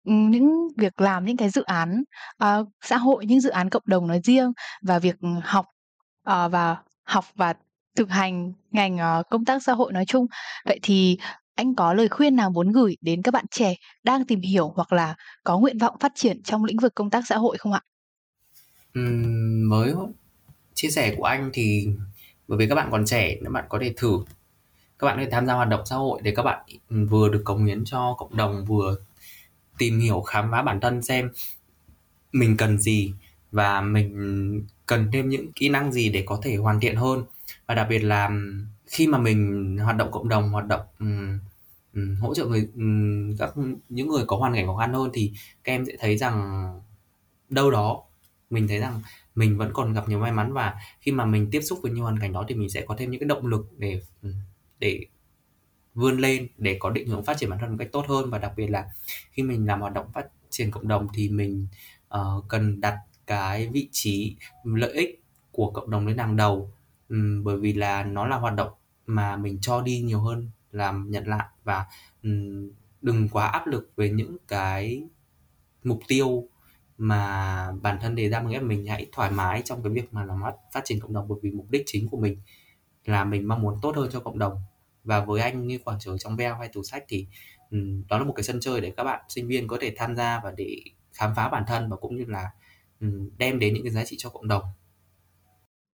ừm, 0.06 0.32
những 0.32 0.68
việc 0.78 1.02
làm 1.02 1.26
những 1.26 1.38
cái 1.38 1.50
dự 1.50 1.64
án, 1.64 2.04
ờ, 2.38 2.66
xã 2.82 2.98
hội, 2.98 3.26
những 3.26 3.42
dự 3.42 3.50
án 3.50 3.70
cộng 3.70 3.84
đồng 3.86 4.08
nói 4.08 4.22
riêng 4.24 4.52
và 4.82 5.00
việc, 5.00 5.16
học, 5.44 5.66
ờ, 6.24 6.50
và 6.50 6.78
học 7.04 7.26
và 7.36 7.54
thực 7.96 8.10
hành 8.10 8.54
ngành, 8.72 8.98
ờ, 8.98 9.24
công 9.30 9.46
tác 9.46 9.64
xã 9.64 9.74
hội 9.74 9.94
nói 9.94 10.06
chung. 10.06 10.26
Vậy 10.66 10.80
thì 10.84 11.18
anh 11.56 11.76
có 11.76 11.94
lời 11.94 12.08
khuyên 12.10 12.36
nào 12.36 12.50
muốn 12.50 12.72
gửi 12.72 12.98
đến 13.02 13.22
các 13.22 13.34
bạn 13.34 13.46
trẻ 13.52 13.76
đang 14.04 14.26
tìm 14.26 14.42
hiểu 14.42 14.74
hoặc 14.76 14.94
là 14.94 15.16
có 15.44 15.60
nguyện 15.60 15.78
vọng 15.78 15.96
phát 16.00 16.12
triển 16.16 16.44
trong 16.44 16.64
lĩnh 16.64 16.78
vực 16.78 16.96
công 16.96 17.10
tác 17.10 17.28
xã 17.28 17.38
hội 17.38 17.58
không 17.58 17.74
ạ? 17.74 17.82
Ừm, 18.94 19.70
với 19.70 19.94
chia 20.74 20.90
sẻ 20.90 21.16
của 21.18 21.24
anh 21.24 21.50
thì 21.54 21.88
bởi 22.48 22.58
vì 22.58 22.68
các 22.68 22.76
bạn 22.76 22.88
còn 22.92 23.06
trẻ, 23.06 23.36
các 23.44 23.50
bạn 23.52 23.66
có 23.70 23.80
thể 23.82 23.94
thử. 23.98 24.20
Các 25.00 25.08
bạn 25.08 25.18
có 25.18 25.24
thể 25.24 25.30
tham 25.32 25.48
gia 25.48 25.54
hoạt 25.54 25.70
động 25.70 25.82
xã 25.86 25.96
hội 25.96 26.22
để 26.24 26.34
các 26.36 26.44
bạn, 26.44 26.66
vừa 26.90 27.30
được 27.30 27.42
cống 27.46 27.66
hiến 27.66 27.86
cho 27.86 28.16
cộng 28.18 28.38
đồng, 28.38 28.66
vừa 28.66 28.96
tìm 29.82 30.00
hiểu, 30.00 30.22
khám 30.22 30.52
phá 30.52 30.62
bản 30.62 30.80
thân 30.80 31.02
xem 31.02 31.30
mình 32.32 32.58
cần 32.58 32.78
gì 32.78 33.14
và 33.52 33.82
mình 33.82 34.68
cần 34.86 35.10
thêm 35.14 35.30
những 35.30 35.52
kỹ 35.52 35.70
năng 35.70 35.92
gì 35.92 36.10
để 36.10 36.24
có 36.26 36.40
thể 36.44 36.56
hoàn 36.56 36.80
thiện 36.80 36.96
hơn. 36.96 37.24
Và 37.68 37.76
đặc 37.76 37.88
biệt 37.90 38.00
là 38.00 38.30
khi 38.86 39.08
mà 39.08 39.18
mình 39.18 39.78
hoạt 39.84 39.98
động 39.98 40.12
cộng 40.12 40.30
đồng, 40.30 40.50
hoạt 40.50 40.68
động, 40.68 40.82
um, 41.00 41.40
um, 41.94 42.16
hỗ 42.16 42.34
trợ 42.36 42.46
người 42.46 42.68
um, 42.76 43.38
các 43.38 43.54
những 43.90 44.08
người 44.08 44.24
có 44.28 44.38
hoàn 44.38 44.54
cảnh 44.54 44.68
khó 44.68 44.78
khăn 44.78 44.94
hơn 44.94 45.10
thì 45.14 45.32
các 45.64 45.74
em 45.74 45.86
sẽ 45.86 45.94
thấy 46.00 46.18
rằng 46.18 46.64
đâu 47.50 47.72
đó 47.72 48.04
mình 48.50 48.68
thấy 48.68 48.78
rằng 48.78 49.02
mình 49.36 49.58
vẫn 49.58 49.72
còn 49.74 49.94
gặp 49.94 50.10
nhiều 50.10 50.20
may 50.20 50.32
mắn 50.32 50.54
và 50.54 50.76
khi 51.00 51.12
mà 51.12 51.26
mình 51.26 51.48
tiếp 51.52 51.62
xúc 51.62 51.80
với 51.82 51.92
nhiều 51.92 52.04
hoàn 52.04 52.20
cảnh 52.20 52.34
đó 52.34 52.46
thì 52.48 52.56
mình 52.56 52.70
sẽ 52.70 52.82
có 52.82 52.96
thêm 52.98 53.12
những 53.12 53.20
cái 53.20 53.28
động 53.28 53.48
lực 53.48 53.66
để, 53.78 54.02
để 54.80 55.06
vươn 55.94 56.18
lên, 56.18 56.48
để 56.58 56.78
có 56.80 56.90
định 56.90 57.08
hướng 57.08 57.24
phát 57.24 57.38
triển 57.38 57.50
bản 57.50 57.60
thân 57.60 57.70
một 57.70 57.76
cách 57.80 57.90
tốt 57.92 58.06
hơn 58.08 58.30
và 58.30 58.38
đặc 58.38 58.54
biệt 58.58 58.68
là 58.68 58.90
khi 59.32 59.44
mình 59.44 59.66
làm 59.68 59.82
hoạt 59.82 59.94
động 59.94 60.12
phát 60.14 60.26
triển 60.50 60.72
cộng 60.72 60.88
đồng 60.88 61.08
thì 61.14 61.30
mình, 61.30 61.68
uh, 62.18 62.46
cần 62.48 62.82
đặt 62.82 62.98
cái 63.28 63.68
vị 63.68 63.90
trí 63.92 64.36
lợi 64.64 64.92
ích 64.92 65.24
của 65.52 65.72
cộng 65.72 65.90
đồng 65.92 66.08
lên 66.08 66.18
hàng 66.18 66.36
đầu. 66.38 66.72
um, 67.10 67.44
bởi 67.44 67.58
vì 67.58 67.74
là 67.74 68.04
nó 68.04 68.28
là 68.28 68.38
hoạt 68.38 68.56
động 68.56 68.72
mà 69.06 69.36
mình 69.38 69.58
cho 69.62 69.82
đi 69.82 70.00
nhiều 70.00 70.20
hơn 70.22 70.50
là 70.72 70.92
nhận 70.92 71.28
lại 71.28 71.48
và, 71.64 71.86
um, 72.24 72.72
đừng 73.02 73.30
quá 73.30 73.48
áp 73.48 73.68
lực 73.68 73.92
về 73.96 74.10
những 74.10 74.38
cái 74.48 75.04
mục 75.84 76.00
tiêu 76.08 76.48
mà 76.98 77.72
bản 77.82 77.98
thân 78.02 78.16
đề 78.16 78.30
ra, 78.30 78.42
có 78.44 78.50
ép 78.50 78.64
mình 78.64 78.88
hãy 78.88 79.06
thoải 79.12 79.32
mái 79.32 79.62
trong 79.66 79.84
cái 79.84 79.94
việc 79.94 80.14
mà 80.14 80.24
làm 80.26 80.42
phát 80.74 80.82
triển 80.86 81.00
cộng 81.00 81.14
đồng 81.14 81.28
bởi 81.28 81.40
vì 81.42 81.52
mục 81.52 81.68
đích 81.70 81.84
chính 81.86 82.10
của 82.10 82.18
mình 82.18 82.38
là 83.06 83.24
mình 83.24 83.48
mong 83.48 83.62
muốn 83.62 83.80
tốt 83.82 83.96
hơn 83.96 84.10
cho 84.12 84.20
cộng 84.20 84.40
đồng. 84.40 84.58
Và 85.04 85.26
với 85.26 85.42
anh 85.42 85.68
như 85.68 85.80
quảng 85.86 86.00
trường 86.00 86.18
trong 86.18 86.36
veo 86.36 86.56
hay 86.56 86.68
tủ 86.74 86.84
sách 86.84 87.04
thì, 87.08 87.28
ừ, 87.72 87.78
đó 88.10 88.18
là 88.18 88.24
một 88.24 88.34
cái 88.36 88.44
sân 88.44 88.60
chơi 88.62 88.82
để 88.82 88.94
các 88.98 89.04
bạn 89.04 89.22
sinh 89.30 89.48
viên 89.48 89.68
có 89.68 89.78
thể 89.82 89.94
tham 89.98 90.16
gia 90.16 90.42
và 90.44 90.52
để 90.58 90.76
khám 91.14 91.34
phá 91.36 91.50
bản 91.50 91.64
thân 91.68 91.90
và 91.90 91.96
cũng 91.96 92.18
như 92.18 92.26
là, 92.28 92.50
ừ, 93.00 93.08
đem 93.38 93.60
đến 93.60 93.74
những 93.74 93.84
cái 93.84 93.92
giá 93.92 94.06
trị 94.06 94.16
cho 94.20 94.30
cộng 94.30 94.48
đồng. 94.48 94.64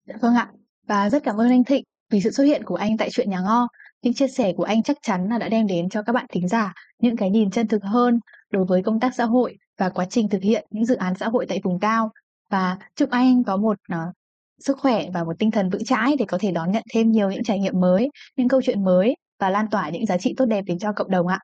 Dạ 0.08 0.16
vâng 0.22 0.36
ạ. 0.36 0.52
Và 0.88 1.10
rất 1.10 1.24
cảm 1.24 1.42
ơn 1.42 1.50
anh 1.50 1.64
Thịnh 1.64 1.84
vì 2.12 2.22
sự 2.22 2.32
xuất 2.32 2.44
hiện 2.44 2.64
của 2.64 2.76
anh 2.76 2.98
tại 2.98 3.10
Chuyện 3.12 3.30
Nhà 3.30 3.40
Ngo. 3.40 3.68
Những 4.02 4.14
chia 4.14 4.28
sẻ 4.28 4.54
của 4.58 4.64
anh 4.64 4.84
chắc 4.84 4.98
chắn 5.02 5.30
là 5.30 5.38
đã 5.38 5.50
đem 5.50 5.68
đến 5.68 5.90
cho 5.90 6.04
các 6.04 6.14
bạn 6.14 6.26
thính 6.30 6.48
giả 6.48 6.74
những 7.00 7.18
cái 7.18 7.30
nhìn 7.30 7.52
chân 7.52 7.68
thực 7.68 7.84
hơn 7.84 8.20
đối 8.52 8.66
với 8.66 8.84
công 8.84 9.00
tác 9.00 9.16
xã 9.16 9.26
hội 9.26 9.58
và 9.78 9.90
quá 9.90 10.06
trình 10.10 10.30
thực 10.30 10.42
hiện 10.42 10.68
những 10.70 10.86
dự 10.86 10.96
án 10.96 11.16
xã 11.16 11.28
hội 11.28 11.46
tại 11.50 11.62
vùng 11.64 11.80
cao. 11.80 12.12
Và 12.50 12.78
chúc 12.96 13.10
anh 13.10 13.44
có 13.44 13.58
một, 13.58 13.78
ờ, 13.90 14.12
sức 14.60 14.78
khỏe 14.80 15.06
và 15.14 15.24
một 15.24 15.34
tinh 15.40 15.52
thần 15.52 15.70
vững 15.70 15.84
chãi 15.84 16.16
để 16.20 16.26
có 16.28 16.38
thể 16.42 16.52
đón 16.52 16.72
nhận 16.72 16.84
thêm 16.94 17.12
nhiều 17.12 17.32
những 17.32 17.44
trải 17.44 17.60
nghiệm 17.60 17.80
mới, 17.80 18.10
những 18.38 18.48
câu 18.48 18.62
chuyện 18.62 18.84
mới 18.84 19.16
và 19.40 19.50
lan 19.50 19.66
tỏa 19.72 19.90
những 19.90 20.06
giá 20.06 20.18
trị 20.18 20.34
tốt 20.38 20.46
đẹp 20.46 20.64
đến 20.68 20.80
cho 20.80 20.92
cộng 20.96 21.12
đồng 21.12 21.28
ạ. 21.28 21.40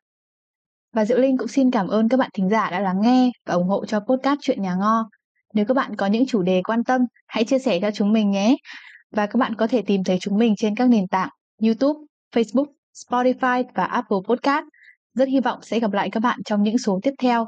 Và 0.95 1.05
Diệu 1.05 1.17
Linh 1.17 1.37
cũng 1.37 1.47
xin 1.47 1.71
cảm 1.71 1.87
ơn 1.87 2.09
các 2.09 2.17
bạn 2.17 2.29
thính 2.33 2.49
giả 2.49 2.71
đã 2.71 2.79
lắng 2.79 3.01
nghe 3.01 3.31
và 3.45 3.53
ủng 3.53 3.67
hộ 3.67 3.85
cho 3.85 3.99
podcast 3.99 4.39
Chuyện 4.41 4.61
Nhà 4.61 4.75
Ngo. 4.75 5.09
Nếu 5.53 5.65
các 5.65 5.73
bạn 5.73 5.95
có 5.95 6.05
những 6.05 6.25
chủ 6.25 6.41
đề 6.41 6.61
quan 6.63 6.83
tâm, 6.83 7.01
hãy 7.27 7.43
chia 7.43 7.59
sẻ 7.59 7.79
cho 7.81 7.91
chúng 7.91 8.13
mình 8.13 8.31
nhé. 8.31 8.55
Và 9.11 9.25
các 9.25 9.37
bạn 9.37 9.55
có 9.55 9.67
thể 9.67 9.81
tìm 9.81 10.03
thấy 10.03 10.17
chúng 10.21 10.37
mình 10.37 10.55
trên 10.57 10.75
các 10.75 10.89
nền 10.89 11.07
tảng 11.07 11.29
YouTube, 11.63 11.99
Facebook, 12.35 12.65
Spotify 13.07 13.63
và 13.75 13.83
Apple 13.83 14.17
Podcast. 14.27 14.65
Rất 15.13 15.27
hy 15.27 15.39
vọng 15.39 15.59
sẽ 15.61 15.79
gặp 15.79 15.93
lại 15.93 16.09
các 16.09 16.19
bạn 16.19 16.39
trong 16.45 16.63
những 16.63 16.77
số 16.77 16.99
tiếp 17.03 17.11
theo. 17.19 17.47